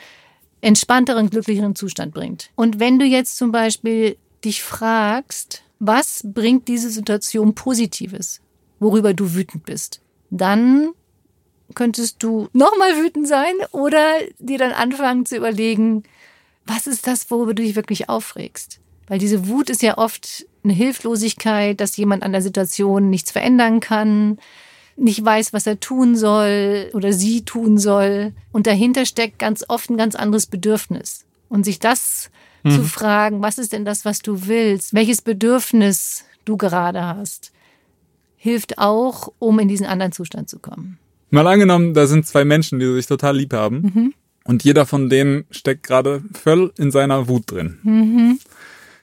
entspannteren, 0.59 1.29
glücklicheren 1.29 1.75
Zustand 1.75 2.13
bringt. 2.13 2.49
Und 2.55 2.79
wenn 2.79 2.99
du 2.99 3.05
jetzt 3.05 3.37
zum 3.37 3.51
Beispiel 3.51 4.17
dich 4.43 4.61
fragst, 4.61 5.63
was 5.79 6.21
bringt 6.25 6.67
diese 6.67 6.89
Situation 6.89 7.55
Positives, 7.55 8.41
worüber 8.79 9.13
du 9.13 9.33
wütend 9.33 9.65
bist, 9.65 10.01
dann 10.29 10.89
könntest 11.75 12.23
du 12.23 12.47
nochmal 12.53 12.97
wütend 12.97 13.27
sein 13.27 13.53
oder 13.71 14.05
dir 14.39 14.57
dann 14.57 14.71
anfangen 14.71 15.25
zu 15.25 15.37
überlegen, 15.37 16.03
was 16.65 16.87
ist 16.87 17.07
das, 17.07 17.29
worüber 17.31 17.53
du 17.53 17.63
dich 17.63 17.75
wirklich 17.75 18.09
aufregst? 18.09 18.79
Weil 19.07 19.19
diese 19.19 19.47
Wut 19.47 19.69
ist 19.69 19.81
ja 19.81 19.97
oft 19.97 20.45
eine 20.63 20.73
Hilflosigkeit, 20.73 21.79
dass 21.79 21.97
jemand 21.97 22.23
an 22.23 22.33
der 22.33 22.41
Situation 22.41 23.09
nichts 23.09 23.31
verändern 23.31 23.79
kann, 23.79 24.37
nicht 24.97 25.23
weiß, 25.23 25.53
was 25.53 25.67
er 25.67 25.79
tun 25.79 26.17
soll 26.17 26.89
oder 26.93 27.13
sie 27.13 27.43
tun 27.43 27.77
soll. 27.77 28.33
Und 28.51 28.67
dahinter 28.67 29.05
steckt 29.05 29.39
ganz 29.39 29.63
oft 29.67 29.89
ein 29.89 29.97
ganz 29.97 30.15
anderes 30.15 30.47
Bedürfnis. 30.47 31.25
Und 31.49 31.63
sich 31.63 31.79
das 31.79 32.29
mhm. 32.63 32.71
zu 32.71 32.83
fragen, 32.83 33.41
was 33.41 33.57
ist 33.57 33.71
denn 33.71 33.85
das, 33.85 34.03
was 34.03 34.19
du 34.19 34.47
willst? 34.47 34.93
Welches 34.93 35.21
Bedürfnis 35.21 36.25
du 36.43 36.57
gerade 36.57 37.05
hast, 37.05 37.53
hilft 38.35 38.79
auch, 38.79 39.31
um 39.39 39.59
in 39.59 39.67
diesen 39.67 39.85
anderen 39.85 40.11
Zustand 40.11 40.49
zu 40.49 40.59
kommen. 40.59 40.99
Mal 41.29 41.47
angenommen, 41.47 41.93
da 41.93 42.07
sind 42.07 42.25
zwei 42.25 42.45
Menschen, 42.45 42.79
die 42.79 42.93
sich 42.93 43.07
total 43.07 43.37
lieb 43.37 43.53
haben. 43.53 43.91
Mhm. 43.93 44.13
Und 44.45 44.63
jeder 44.63 44.85
von 44.85 45.09
denen 45.09 45.45
steckt 45.51 45.83
gerade 45.83 46.23
voll 46.41 46.71
in 46.77 46.89
seiner 46.89 47.27
Wut 47.27 47.51
drin. 47.51 47.79
Mhm. 47.83 48.39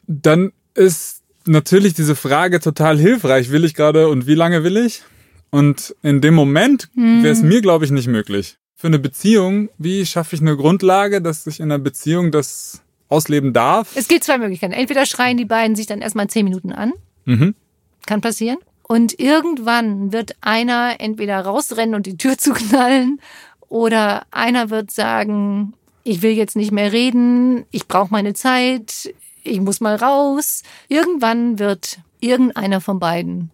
Dann 0.06 0.52
ist 0.74 1.22
natürlich 1.46 1.92
diese 1.94 2.16
Frage 2.16 2.60
total 2.60 2.98
hilfreich. 2.98 3.50
Will 3.50 3.64
ich 3.64 3.74
gerade 3.74 4.08
und 4.08 4.26
wie 4.26 4.34
lange 4.34 4.64
will 4.64 4.78
ich? 4.78 5.02
Und 5.50 5.94
in 6.02 6.20
dem 6.20 6.34
Moment 6.34 6.88
mhm. 6.94 7.22
wäre 7.22 7.32
es 7.32 7.42
mir, 7.42 7.60
glaube 7.60 7.84
ich, 7.84 7.90
nicht 7.90 8.08
möglich. 8.08 8.56
Für 8.74 8.88
eine 8.88 8.98
Beziehung, 8.98 9.68
wie 9.78 10.04
schaffe 10.04 10.34
ich 10.34 10.42
eine 10.42 10.56
Grundlage, 10.56 11.22
dass 11.22 11.46
ich 11.46 11.60
in 11.60 11.70
einer 11.70 11.78
Beziehung 11.78 12.32
das 12.32 12.82
ausleben 13.08 13.52
darf? 13.52 13.94
Es 13.94 14.08
gibt 14.08 14.24
zwei 14.24 14.38
Möglichkeiten. 14.38 14.72
Entweder 14.72 15.06
schreien 15.06 15.36
die 15.36 15.44
beiden 15.44 15.76
sich 15.76 15.86
dann 15.86 16.00
erstmal 16.00 16.28
zehn 16.28 16.44
Minuten 16.44 16.72
an. 16.72 16.92
Mhm. 17.24 17.54
Kann 18.06 18.20
passieren. 18.20 18.58
Und 18.86 19.18
irgendwann 19.18 20.12
wird 20.12 20.36
einer 20.40 21.00
entweder 21.00 21.40
rausrennen 21.40 21.94
und 21.94 22.06
die 22.06 22.16
Tür 22.16 22.38
zuknallen 22.38 23.20
oder 23.68 24.24
einer 24.30 24.70
wird 24.70 24.90
sagen, 24.90 25.74
ich 26.04 26.22
will 26.22 26.32
jetzt 26.32 26.54
nicht 26.54 26.70
mehr 26.70 26.92
reden, 26.92 27.64
ich 27.70 27.88
brauche 27.88 28.12
meine 28.12 28.34
Zeit, 28.34 29.14
ich 29.42 29.60
muss 29.60 29.80
mal 29.80 29.96
raus. 29.96 30.62
Irgendwann 30.88 31.58
wird 31.58 31.98
irgendeiner 32.20 32.80
von 32.80 32.98
beiden 32.98 33.50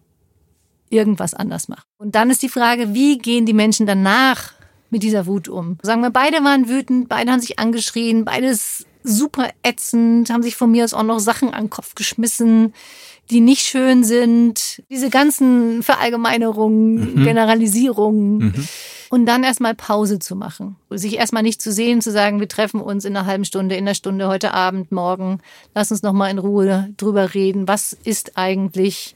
irgendwas 0.89 1.33
anders 1.33 1.67
machen. 1.69 1.83
Und 1.97 2.15
dann 2.15 2.29
ist 2.29 2.43
die 2.43 2.49
Frage, 2.49 2.93
wie 2.93 3.17
gehen 3.17 3.45
die 3.45 3.53
Menschen 3.53 3.85
danach 3.85 4.53
mit 4.89 5.03
dieser 5.03 5.25
Wut 5.25 5.47
um? 5.47 5.77
Sagen 5.81 6.01
wir, 6.01 6.09
beide 6.09 6.43
waren 6.43 6.67
wütend, 6.67 7.07
beide 7.07 7.31
haben 7.31 7.39
sich 7.39 7.59
angeschrien, 7.59 8.25
beides 8.25 8.85
super 9.03 9.49
ätzend, 9.63 10.29
haben 10.29 10.43
sich 10.43 10.55
von 10.55 10.71
mir 10.71 10.83
aus 10.83 10.93
auch 10.93 11.03
noch 11.03 11.19
Sachen 11.19 11.53
an 11.53 11.65
den 11.65 11.69
Kopf 11.69 11.95
geschmissen 11.95 12.73
die 13.31 13.39
nicht 13.39 13.65
schön 13.65 14.03
sind, 14.03 14.83
diese 14.89 15.09
ganzen 15.09 15.83
Verallgemeinerungen, 15.83 17.15
mhm. 17.15 17.23
Generalisierungen. 17.23 18.37
Mhm. 18.37 18.67
Und 19.09 19.25
dann 19.25 19.43
erstmal 19.43 19.75
Pause 19.75 20.19
zu 20.19 20.37
machen. 20.37 20.77
Sich 20.89 21.17
erstmal 21.17 21.43
nicht 21.43 21.61
zu 21.61 21.71
sehen, 21.71 22.01
zu 22.01 22.11
sagen, 22.11 22.39
wir 22.39 22.47
treffen 22.47 22.79
uns 22.79 23.03
in 23.03 23.15
einer 23.15 23.25
halben 23.25 23.43
Stunde, 23.43 23.75
in 23.75 23.85
einer 23.85 23.95
Stunde, 23.95 24.27
heute 24.27 24.53
Abend, 24.53 24.91
morgen. 24.93 25.39
Lass 25.75 25.91
uns 25.91 26.01
nochmal 26.01 26.31
in 26.31 26.37
Ruhe 26.37 26.93
drüber 26.95 27.33
reden. 27.33 27.67
Was 27.67 27.91
ist 27.91 28.37
eigentlich 28.37 29.15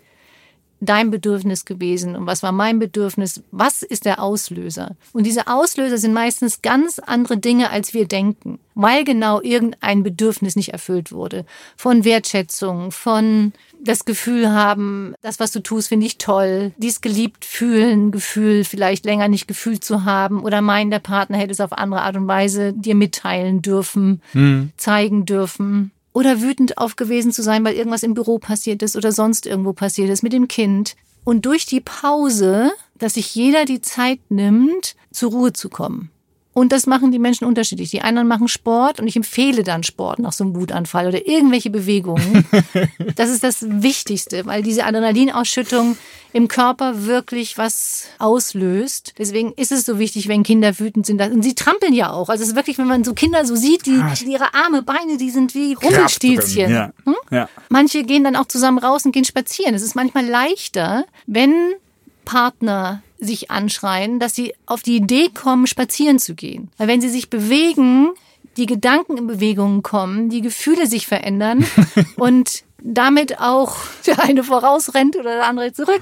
dein 0.85 1.11
Bedürfnis 1.11 1.65
gewesen 1.65 2.15
und 2.15 2.25
was 2.25 2.43
war 2.43 2.51
mein 2.51 2.79
Bedürfnis? 2.79 3.41
Was 3.51 3.83
ist 3.83 4.05
der 4.05 4.21
Auslöser? 4.21 4.95
Und 5.13 5.25
diese 5.25 5.47
Auslöser 5.47 5.97
sind 5.97 6.13
meistens 6.13 6.61
ganz 6.61 6.99
andere 6.99 7.37
Dinge, 7.37 7.69
als 7.69 7.93
wir 7.93 8.07
denken, 8.07 8.59
weil 8.73 9.03
genau 9.03 9.41
irgendein 9.41 10.03
Bedürfnis 10.03 10.55
nicht 10.55 10.69
erfüllt 10.69 11.11
wurde. 11.11 11.45
Von 11.75 12.05
Wertschätzung, 12.05 12.91
von 12.91 13.53
das 13.79 14.05
Gefühl 14.05 14.51
haben, 14.51 15.13
das, 15.21 15.39
was 15.39 15.51
du 15.51 15.61
tust, 15.61 15.89
finde 15.89 16.05
ich 16.05 16.17
toll. 16.17 16.73
Dies 16.77 17.01
geliebt 17.01 17.45
fühlen, 17.45 18.11
Gefühl 18.11 18.63
vielleicht 18.63 19.05
länger 19.05 19.27
nicht 19.27 19.47
gefühlt 19.47 19.83
zu 19.83 20.05
haben 20.05 20.43
oder 20.43 20.61
meinen, 20.61 20.91
der 20.91 20.99
Partner 20.99 21.37
hätte 21.37 21.51
es 21.51 21.61
auf 21.61 21.73
andere 21.73 22.01
Art 22.01 22.15
und 22.15 22.27
Weise 22.27 22.73
dir 22.73 22.95
mitteilen 22.95 23.61
dürfen, 23.61 24.21
hm. 24.31 24.71
zeigen 24.77 25.25
dürfen 25.25 25.91
oder 26.15 26.41
wütend 26.41 26.77
aufgewesen 26.77 27.33
zu 27.33 27.43
sein, 27.43 27.65
weil 27.65 27.75
irgendwas 27.75 28.01
im 28.01 28.13
Büro 28.13 28.39
passiert 28.39 28.81
ist 28.81 28.95
oder 28.95 29.11
sonst 29.11 29.45
irgendwo 29.45 29.73
passiert 29.73 30.09
ist 30.09 30.23
mit 30.23 30.31
dem 30.31 30.47
Kind. 30.47 30.95
Und 31.25 31.45
durch 31.45 31.65
die 31.65 31.81
Pause, 31.81 32.71
dass 32.97 33.15
sich 33.15 33.35
jeder 33.35 33.65
die 33.65 33.81
Zeit 33.81 34.19
nimmt, 34.29 34.95
zur 35.11 35.31
Ruhe 35.31 35.51
zu 35.51 35.67
kommen. 35.67 36.09
Und 36.57 36.71
das 36.71 36.87
machen 36.87 37.11
die 37.11 37.19
Menschen 37.19 37.43
unterschiedlich. 37.43 37.91
Die 37.91 38.01
anderen 38.01 38.29
machen 38.29 38.47
Sport 38.47 39.01
und 39.01 39.07
ich 39.07 39.17
empfehle 39.17 39.63
dann 39.63 39.83
Sport 39.83 40.19
nach 40.19 40.31
so 40.31 40.45
einem 40.45 40.55
Wutanfall 40.55 41.09
oder 41.09 41.27
irgendwelche 41.27 41.69
Bewegungen. 41.69 42.47
Das 43.15 43.29
ist 43.29 43.43
das 43.43 43.65
Wichtigste, 43.67 44.45
weil 44.45 44.61
diese 44.61 44.85
Adrenalinausschüttung 44.85 45.97
im 46.33 46.47
Körper 46.47 47.05
wirklich 47.05 47.57
was 47.57 48.07
auslöst. 48.19 49.13
Deswegen 49.17 49.53
ist 49.53 49.71
es 49.71 49.85
so 49.85 49.99
wichtig, 49.99 50.27
wenn 50.27 50.43
Kinder 50.43 50.79
wütend 50.79 51.05
sind. 51.05 51.21
Und 51.21 51.43
sie 51.43 51.55
trampeln 51.55 51.93
ja 51.93 52.11
auch. 52.11 52.29
Also 52.29 52.43
es 52.43 52.49
ist 52.49 52.55
wirklich, 52.55 52.77
wenn 52.77 52.87
man 52.87 53.03
so 53.03 53.13
Kinder 53.13 53.45
so 53.45 53.55
sieht, 53.55 53.85
die, 53.85 54.01
ihre 54.25 54.53
Arme, 54.53 54.81
Beine, 54.81 55.17
die 55.17 55.29
sind 55.29 55.55
wie 55.55 55.73
Rumpelstilzchen. 55.73 56.71
Ja. 56.71 56.91
Hm? 57.05 57.15
Ja. 57.31 57.49
Manche 57.69 58.03
gehen 58.03 58.23
dann 58.23 58.35
auch 58.35 58.47
zusammen 58.47 58.77
raus 58.77 59.05
und 59.05 59.11
gehen 59.11 59.25
spazieren. 59.25 59.75
Es 59.75 59.81
ist 59.81 59.95
manchmal 59.95 60.25
leichter, 60.25 61.05
wenn 61.25 61.53
Partner 62.25 63.01
sich 63.25 63.51
anschreien, 63.51 64.19
dass 64.19 64.35
sie 64.35 64.53
auf 64.65 64.81
die 64.81 64.97
Idee 64.97 65.29
kommen, 65.33 65.67
spazieren 65.67 66.19
zu 66.19 66.35
gehen. 66.35 66.69
Weil 66.77 66.87
wenn 66.87 67.01
sie 67.01 67.09
sich 67.09 67.29
bewegen, 67.29 68.09
die 68.57 68.65
Gedanken 68.65 69.17
in 69.17 69.27
Bewegungen 69.27 69.83
kommen, 69.83 70.29
die 70.29 70.41
Gefühle 70.41 70.87
sich 70.87 71.07
verändern 71.07 71.65
und 72.15 72.63
damit 72.81 73.39
auch 73.39 73.75
der 74.05 74.23
eine 74.23 74.43
vorausrennt 74.43 75.15
oder 75.15 75.35
der 75.35 75.47
andere 75.47 75.73
zurück, 75.73 76.01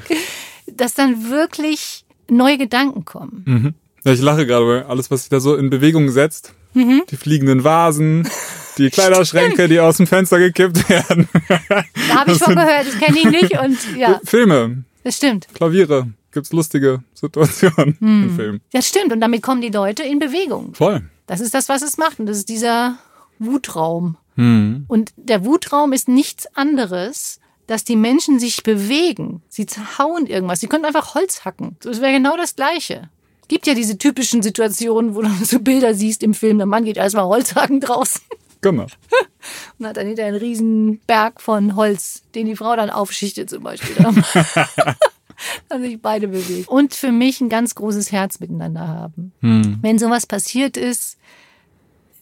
dass 0.68 0.94
dann 0.94 1.30
wirklich 1.30 2.06
neue 2.30 2.58
Gedanken 2.58 3.06
kommen. 3.06 3.44
Mhm. 3.46 3.74
Ja, 4.04 4.12
ich 4.12 4.22
lache 4.22 4.46
gerade, 4.46 4.68
weil 4.68 4.84
alles, 4.84 5.10
was 5.12 5.22
sich 5.22 5.30
da 5.30 5.40
so 5.40 5.56
in 5.56 5.70
Bewegung 5.70 6.10
setzt, 6.10 6.54
mhm. 6.74 7.04
die 7.10 7.16
fliegenden 7.16 7.64
Vasen, 7.64 8.28
die 8.78 8.90
Kleiderschränke, 8.92 9.70
die 9.70 9.80
aus 9.80 9.98
dem 9.98 10.08
Fenster 10.08 10.40
gekippt 10.40 10.90
werden. 10.90 11.30
Da 11.48 12.16
habe 12.16 12.34
ich 12.34 12.40
von 12.40 12.56
gehört, 12.56 12.88
das 12.88 13.00
kenne 13.00 13.18
ich 13.18 13.26
nicht 13.26 13.58
und 13.60 13.78
ja. 13.98 14.20
Filme. 14.26 14.84
Das 15.04 15.18
stimmt. 15.18 15.48
Klaviere 15.54 16.08
gibt's 16.34 16.52
lustige 16.52 17.04
Situationen 17.14 17.98
hm. 18.00 18.24
im 18.24 18.36
Film. 18.36 18.62
Das 18.72 18.88
stimmt. 18.88 19.14
Und 19.14 19.22
damit 19.22 19.42
kommen 19.42 19.62
die 19.62 19.70
Leute 19.70 20.04
in 20.04 20.20
Bewegung. 20.20 20.74
Voll. 20.74 21.04
Das 21.28 21.40
ist 21.40 21.54
das, 21.54 21.70
was 21.70 21.82
es 21.82 21.98
macht. 21.98 22.20
Und 22.20 22.26
das 22.26 22.38
ist 22.38 22.50
dieser 22.50 22.98
Wutraum. 23.40 24.18
Hm. 24.36 24.86
Und 24.88 25.14
der 25.16 25.46
Wutraum 25.46 25.94
ist 25.94 26.08
nichts 26.08 26.48
anderes, 26.56 27.40
dass 27.68 27.84
die 27.84 27.96
Menschen 27.96 28.40
sich 28.40 28.64
bewegen. 28.64 29.42
Sie 29.48 29.66
zerhauen 29.66 30.28
irgendwas. 30.28 30.60
Sie 30.60 30.68
können 30.68 30.86
einfach 30.86 31.16
Holz 31.16 31.46
hacken. 31.46 31.78
Das 31.82 32.02
wäre 32.02 32.12
genau 32.12 32.36
das 32.36 32.56
Gleiche. 32.56 33.10
Es 33.42 33.48
gibt 33.48 33.68
ja 33.68 33.74
diese 33.74 33.98
typischen 33.98 34.42
Situationen, 34.42 35.16
wo 35.16 35.22
du 35.22 35.30
so 35.44 35.60
Bilder 35.60 35.94
siehst 35.94 36.24
im 36.24 36.34
Film, 36.34 36.58
der 36.58 36.68
Mann 36.68 36.86
geht 36.86 36.98
erstmal 36.98 37.26
Holz 37.26 37.56
hacken 37.56 37.80
draußen 37.80 38.22
Genau. 38.64 38.88
und 39.78 39.86
hat 39.86 39.98
dann 39.98 40.08
hinter 40.08 40.26
einen 40.26 40.38
riesen 40.38 41.00
Berg 41.06 41.42
von 41.42 41.76
Holz, 41.76 42.24
den 42.34 42.48
die 42.48 42.56
Frau 42.56 42.76
dann 42.76 42.90
aufschichtet 42.90 43.50
zum 43.50 43.62
Beispiel. 43.62 43.96
Haben 45.74 45.84
sich 45.84 46.00
beide 46.00 46.28
bewegt. 46.28 46.70
Und 46.70 46.94
für 46.94 47.12
mich 47.12 47.42
ein 47.42 47.50
ganz 47.50 47.74
großes 47.74 48.12
Herz 48.12 48.40
miteinander 48.40 48.88
haben. 48.88 49.32
Hm. 49.40 49.80
Wenn 49.82 49.98
sowas 49.98 50.28
passiert 50.28 50.78
ist, 50.78 51.18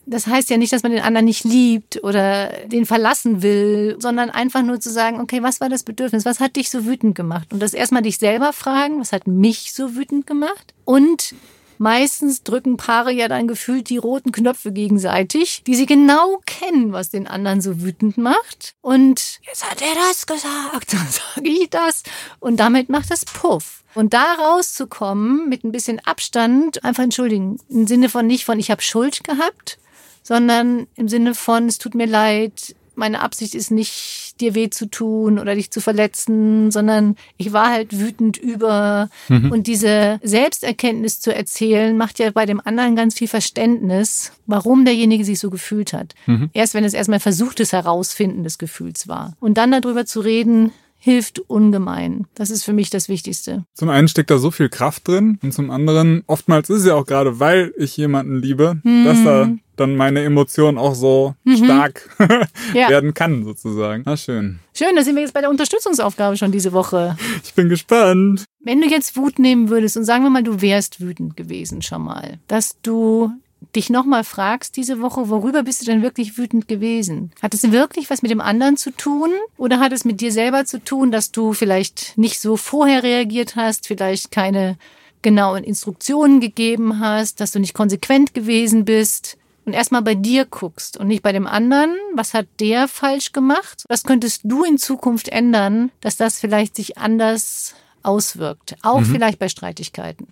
das 0.05 0.25
heißt 0.25 0.50
ja 0.50 0.58
nicht, 0.58 0.72
dass 0.72 0.84
man 0.84 0.93
den 0.93 1.01
anderen 1.01 1.25
nicht 1.25 1.43
liebt 1.43 2.03
oder 2.03 2.48
den 2.65 2.86
verlassen 2.86 3.41
will, 3.41 3.98
sondern 4.00 4.29
einfach 4.29 4.63
nur 4.63 4.79
zu 4.79 4.89
sagen, 4.89 5.20
okay, 5.20 5.43
was 5.43 5.60
war 5.60 5.70
das 5.70 5.84
Bedürfnis? 5.84 6.24
Was 6.24 6.39
hat 6.39 6.55
dich 6.55 6.70
so 6.70 6.86
wütend 6.86 7.13
gemacht? 7.13 7.51
Und 7.51 7.62
das 7.62 7.74
erstmal 7.74 8.01
dich 8.01 8.17
selber 8.17 8.53
fragen, 8.53 9.00
was 9.00 9.12
hat 9.12 9.27
mich 9.27 9.74
so 9.74 9.96
wütend 9.96 10.25
gemacht? 10.25 10.74
Und 10.86 11.36
meistens 11.81 12.43
drücken 12.43 12.77
Paare 12.77 13.11
ja 13.11 13.27
dann 13.27 13.47
gefühlt 13.47 13.89
die 13.89 13.97
roten 13.97 14.31
Knöpfe 14.31 14.71
gegenseitig, 14.71 15.63
die 15.65 15.73
sie 15.73 15.88
genau 15.88 16.39
kennen, 16.45 16.93
was 16.93 17.09
den 17.09 17.27
anderen 17.27 17.59
so 17.59 17.81
wütend 17.81 18.19
macht. 18.19 18.75
Und 18.81 19.39
jetzt 19.47 19.69
hat 19.69 19.81
er 19.81 19.95
das 19.95 20.27
gesagt, 20.27 20.93
dann 20.93 21.07
sage 21.07 21.50
ich 21.50 21.69
das. 21.71 22.03
Und 22.39 22.59
damit 22.59 22.89
macht 22.89 23.11
es 23.11 23.25
Puff. 23.25 23.83
Und 23.95 24.13
da 24.13 24.35
rauszukommen 24.35 25.50
mit 25.50 25.63
ein 25.63 25.71
bisschen 25.71 26.00
Abstand, 26.05 26.85
einfach 26.85 27.03
entschuldigen, 27.03 27.59
im 27.67 27.88
Sinne 27.88 28.09
von 28.09 28.27
nicht 28.27 28.45
von 28.45 28.59
ich 28.59 28.69
habe 28.69 28.83
Schuld 28.83 29.23
gehabt, 29.23 29.79
sondern 30.21 30.88
im 30.95 31.09
Sinne 31.09 31.33
von 31.33 31.67
es 31.67 31.79
tut 31.79 31.95
mir 31.95 32.05
leid, 32.05 32.75
meine 32.95 33.21
Absicht 33.21 33.55
ist 33.55 33.71
nicht, 33.71 34.36
dir 34.41 34.55
weh 34.55 34.69
zu 34.69 34.86
tun 34.86 35.39
oder 35.39 35.55
dich 35.55 35.71
zu 35.71 35.81
verletzen, 35.81 36.71
sondern 36.71 37.15
ich 37.38 37.53
war 37.53 37.69
halt 37.71 38.00
wütend 38.00 38.38
über. 38.38 39.10
Und 39.29 39.67
diese 39.67 40.19
Selbsterkenntnis 40.24 41.19
zu 41.19 41.33
erzählen, 41.33 41.95
macht 41.98 42.19
ja 42.19 42.31
bei 42.31 42.45
dem 42.45 42.62
anderen 42.63 42.95
ganz 42.95 43.17
viel 43.17 43.27
Verständnis, 43.27 44.31
warum 44.48 44.86
derjenige 44.86 45.25
sich 45.25 45.39
so 45.39 45.50
gefühlt 45.50 45.93
hat. 45.93 46.15
Erst 46.53 46.74
wenn 46.74 46.83
es 46.83 46.93
erstmal 46.93 47.19
versuchtes 47.19 47.74
Herausfinden 47.74 48.43
des 48.43 48.57
Gefühls 48.57 49.07
war. 49.07 49.36
Und 49.39 49.57
dann 49.57 49.71
darüber 49.71 50.05
zu 50.05 50.19
reden, 50.21 50.71
hilft 50.98 51.39
ungemein. 51.39 52.27
Das 52.36 52.51
ist 52.51 52.63
für 52.63 52.74
mich 52.74 52.91
das 52.91 53.10
Wichtigste. 53.10 53.65
Zum 53.74 53.89
einen 53.89 54.07
steckt 54.07 54.29
da 54.29 54.38
so 54.38 54.51
viel 54.51 54.69
Kraft 54.69 55.07
drin 55.07 55.39
und 55.41 55.51
zum 55.51 55.71
anderen, 55.71 56.24
oftmals 56.27 56.69
ist 56.69 56.81
es 56.81 56.86
ja 56.86 56.93
auch 56.93 57.07
gerade, 57.07 57.39
weil 57.39 57.74
ich 57.77 57.98
jemanden 57.98 58.39
liebe, 58.39 58.79
dass 58.83 59.24
da 59.24 59.50
dann 59.81 59.95
meine 59.95 60.23
Emotion 60.23 60.77
auch 60.77 60.95
so 60.95 61.35
stark 61.63 62.09
Ja. 62.73 62.89
werden 62.89 63.13
kann, 63.13 63.43
sozusagen. 63.43 64.03
Na 64.05 64.15
schön. 64.15 64.59
Schön, 64.73 64.95
da 64.95 65.03
sind 65.03 65.15
wir 65.15 65.21
jetzt 65.23 65.33
bei 65.33 65.41
der 65.41 65.50
Unterstützungsaufgabe 65.50 66.38
schon 66.38 66.51
diese 66.51 66.71
Woche. 66.71 67.17
Ich 67.43 67.53
bin 67.53 67.67
gespannt. 67.69 68.45
Wenn 68.59 68.79
du 68.81 68.88
jetzt 68.88 69.17
Wut 69.17 69.39
nehmen 69.39 69.69
würdest 69.69 69.97
und 69.97 70.05
sagen 70.05 70.23
wir 70.23 70.29
mal, 70.29 70.43
du 70.43 70.61
wärst 70.61 71.01
wütend 71.01 71.35
gewesen 71.35 71.81
schon 71.81 72.03
mal, 72.03 72.39
dass 72.47 72.77
du 72.81 73.31
dich 73.75 73.89
nochmal 73.89 74.23
fragst 74.23 74.75
diese 74.75 75.01
Woche, 75.01 75.29
worüber 75.29 75.63
bist 75.63 75.81
du 75.81 75.85
denn 75.85 76.01
wirklich 76.01 76.38
wütend 76.38 76.67
gewesen? 76.67 77.31
Hat 77.41 77.53
es 77.53 77.71
wirklich 77.71 78.09
was 78.09 78.21
mit 78.21 78.31
dem 78.31 78.41
anderen 78.41 78.75
zu 78.77 78.91
tun 78.91 79.29
oder 79.57 79.79
hat 79.79 79.93
es 79.93 80.03
mit 80.05 80.19
dir 80.21 80.31
selber 80.31 80.65
zu 80.65 80.83
tun, 80.83 81.11
dass 81.11 81.31
du 81.31 81.53
vielleicht 81.53 82.17
nicht 82.17 82.39
so 82.39 82.57
vorher 82.57 83.03
reagiert 83.03 83.55
hast, 83.55 83.88
vielleicht 83.88 84.31
keine 84.31 84.77
genauen 85.21 85.63
Instruktionen 85.63 86.39
gegeben 86.39 87.00
hast, 87.00 87.39
dass 87.39 87.51
du 87.51 87.59
nicht 87.59 87.73
konsequent 87.75 88.33
gewesen 88.33 88.85
bist? 88.85 89.37
Und 89.65 89.74
erstmal 89.74 90.01
bei 90.01 90.15
dir 90.15 90.45
guckst 90.45 90.97
und 90.97 91.07
nicht 91.07 91.21
bei 91.21 91.31
dem 91.31 91.45
anderen. 91.45 91.95
Was 92.15 92.33
hat 92.33 92.47
der 92.59 92.87
falsch 92.87 93.31
gemacht? 93.31 93.83
Was 93.89 94.03
könntest 94.03 94.41
du 94.43 94.63
in 94.63 94.77
Zukunft 94.79 95.27
ändern, 95.27 95.91
dass 96.01 96.17
das 96.17 96.39
vielleicht 96.39 96.75
sich 96.75 96.97
anders 96.97 97.75
auswirkt? 98.01 98.75
Auch 98.81 99.03
vielleicht 99.03 99.37
bei 99.37 99.50
Streitigkeiten. 99.50 100.27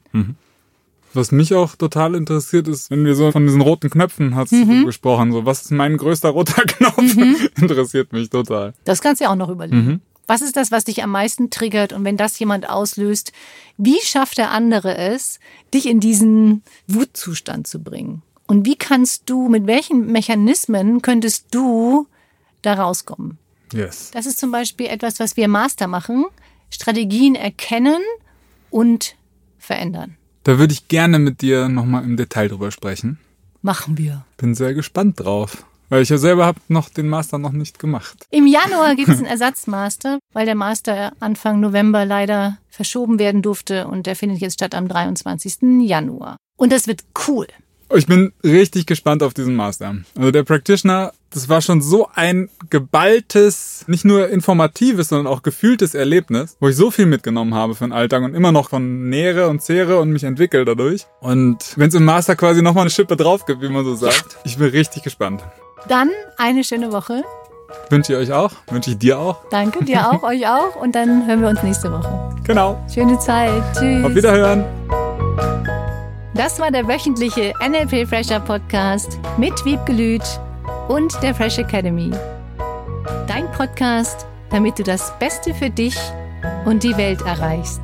Was 1.13 1.31
mich 1.31 1.53
auch 1.55 1.75
total 1.75 2.13
interessiert 2.15 2.67
ist, 2.67 2.91
wenn 2.91 3.03
wir 3.05 3.15
so 3.15 3.31
von 3.31 3.45
diesen 3.45 3.61
roten 3.61 3.89
Knöpfen 3.89 4.35
hast 4.35 4.51
Mhm. 4.51 4.81
du 4.81 4.85
gesprochen, 4.87 5.31
so 5.31 5.45
was 5.45 5.61
ist 5.63 5.71
mein 5.71 5.97
größter 5.97 6.29
roter 6.29 6.61
Knopf? 6.67 7.15
interessiert 7.57 8.13
mich 8.13 8.29
total. 8.29 8.73
Das 8.83 9.01
kannst 9.01 9.19
du 9.19 9.25
ja 9.25 9.31
auch 9.31 9.35
noch 9.35 9.49
überlegen. 9.49 10.01
Was 10.27 10.41
ist 10.41 10.55
das, 10.55 10.71
was 10.71 10.83
dich 10.85 11.01
am 11.03 11.09
meisten 11.09 11.49
triggert? 11.49 11.91
Und 11.93 12.03
wenn 12.03 12.15
das 12.17 12.37
jemand 12.37 12.69
auslöst, 12.69 13.31
wie 13.77 13.97
schafft 14.03 14.37
der 14.37 14.51
andere 14.51 14.95
es, 14.95 15.39
dich 15.73 15.87
in 15.87 15.99
diesen 15.99 16.61
Wutzustand 16.87 17.65
zu 17.65 17.79
bringen? 17.81 18.21
Und 18.49 18.65
wie 18.65 18.75
kannst 18.75 19.29
du, 19.29 19.47
mit 19.47 19.67
welchen 19.67 20.11
Mechanismen 20.11 21.03
könntest 21.03 21.45
du 21.51 22.07
da 22.63 22.73
rauskommen? 22.73 23.37
Yes. 23.71 24.09
Das 24.11 24.25
ist 24.25 24.39
zum 24.39 24.49
Beispiel 24.49 24.87
etwas, 24.87 25.19
was 25.19 25.37
wir 25.37 25.47
Master 25.47 25.85
machen. 25.85 26.25
Strategien 26.71 27.35
erkennen 27.35 28.01
und 28.71 29.15
verändern. 29.59 30.17
Da 30.45 30.57
würde 30.57 30.73
ich 30.73 30.87
gerne 30.87 31.19
mit 31.19 31.43
dir 31.43 31.69
nochmal 31.69 32.03
im 32.03 32.17
Detail 32.17 32.47
drüber 32.47 32.71
sprechen. 32.71 33.19
Machen 33.61 33.99
wir. 33.99 34.25
Bin 34.37 34.55
sehr 34.55 34.73
gespannt 34.73 35.19
drauf. 35.19 35.63
Weil 35.89 36.01
ich 36.01 36.09
ja 36.09 36.17
selber 36.17 36.47
habe 36.47 36.59
noch 36.69 36.89
den 36.89 37.07
Master 37.07 37.37
noch 37.37 37.51
nicht 37.51 37.77
gemacht. 37.77 38.25
Im 38.31 38.47
Januar 38.47 38.95
gibt 38.95 39.09
es 39.09 39.17
einen 39.19 39.27
Ersatzmaster, 39.27 40.17
weil 40.33 40.47
der 40.47 40.55
Master 40.55 41.13
Anfang 41.19 41.59
November 41.59 42.03
leider 42.03 42.57
verschoben 42.67 43.19
werden 43.19 43.43
durfte 43.43 43.87
und 43.87 44.07
der 44.07 44.15
findet 44.15 44.39
jetzt 44.39 44.55
statt 44.55 44.73
am 44.73 44.87
23. 44.87 45.81
Januar. 45.81 46.37
Und 46.57 46.71
das 46.71 46.87
wird 46.87 47.03
cool. 47.27 47.45
Ich 47.95 48.05
bin 48.05 48.33
richtig 48.43 48.85
gespannt 48.85 49.23
auf 49.23 49.33
diesen 49.33 49.55
Master. 49.55 49.95
Also 50.15 50.31
der 50.31 50.43
Practitioner, 50.43 51.11
das 51.31 51.49
war 51.49 51.61
schon 51.61 51.81
so 51.81 52.07
ein 52.13 52.49
geballtes, 52.69 53.83
nicht 53.87 54.05
nur 54.05 54.29
informatives, 54.29 55.09
sondern 55.09 55.27
auch 55.27 55.41
gefühltes 55.41 55.95
Erlebnis, 55.95 56.55
wo 56.59 56.69
ich 56.69 56.75
so 56.75 56.91
viel 56.91 57.07
mitgenommen 57.07 57.55
habe 57.55 57.73
für 57.73 57.85
den 57.85 57.93
Alltag 57.93 58.23
und 58.23 58.35
immer 58.35 58.51
noch 58.51 58.69
von 58.69 59.09
nähere 59.09 59.47
und 59.49 59.61
zehre 59.61 59.99
und 59.99 60.11
mich 60.11 60.23
entwickle 60.23 60.65
dadurch. 60.65 61.07
Und 61.19 61.57
wenn 61.77 61.89
es 61.89 61.95
im 61.95 62.05
Master 62.05 62.35
quasi 62.35 62.61
nochmal 62.61 62.81
eine 62.81 62.91
Schippe 62.91 63.15
drauf 63.15 63.45
gibt, 63.45 63.61
wie 63.61 63.69
man 63.69 63.83
so 63.83 63.95
sagt, 63.95 64.37
ich 64.43 64.57
bin 64.57 64.69
richtig 64.69 65.01
gespannt. 65.03 65.43
Dann 65.87 66.09
eine 66.37 66.63
schöne 66.63 66.91
Woche. 66.91 67.23
Wünsche 67.89 68.13
ich 68.13 68.19
euch 68.19 68.33
auch, 68.33 68.51
wünsche 68.69 68.91
ich 68.91 68.97
dir 68.97 69.19
auch. 69.19 69.37
Danke 69.49 69.83
dir 69.83 70.09
auch, 70.09 70.23
euch 70.29 70.47
auch. 70.47 70.75
Und 70.75 70.93
dann 70.95 71.27
hören 71.27 71.41
wir 71.41 71.49
uns 71.49 71.63
nächste 71.63 71.91
Woche. 71.91 72.35
Genau. 72.43 72.83
Schöne 72.93 73.17
Zeit. 73.19 73.63
Tschüss. 73.73 74.05
Auf 74.05 74.15
Wiederhören. 74.15 74.65
Das 76.39 76.57
war 76.57 76.71
der 76.71 76.87
wöchentliche 76.87 77.51
NLP 77.59 78.07
Fresher 78.07 78.39
Podcast 78.39 79.19
mit 79.37 79.51
Wiebgelüt 79.65 80.23
und 80.87 81.11
der 81.21 81.35
Fresh 81.35 81.57
Academy. 81.57 82.11
Dein 83.27 83.51
Podcast, 83.51 84.25
damit 84.49 84.79
du 84.79 84.83
das 84.83 85.11
Beste 85.19 85.53
für 85.53 85.69
dich 85.69 85.97
und 86.63 86.83
die 86.83 86.95
Welt 86.95 87.19
erreichst. 87.23 87.81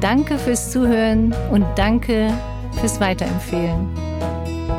Danke 0.00 0.38
fürs 0.38 0.70
Zuhören 0.70 1.34
und 1.50 1.66
danke 1.74 2.32
fürs 2.80 2.98
Weiterempfehlen. 2.98 3.90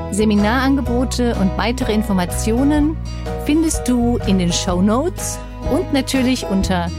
Seminarangebote 0.10 1.36
und 1.36 1.56
weitere 1.56 1.94
Informationen 1.94 2.98
findest 3.46 3.88
du 3.88 4.18
in 4.26 4.40
den 4.40 4.52
Show 4.52 4.82
Notes 4.82 5.38
und 5.72 5.94
natürlich 5.94 6.48
unter 6.48 6.90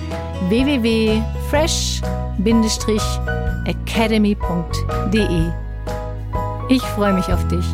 www.fresh-academy.de. 3.99 5.51
Ich 6.69 6.83
freue 6.83 7.13
mich 7.15 7.27
auf 7.33 7.47
dich. 7.49 7.65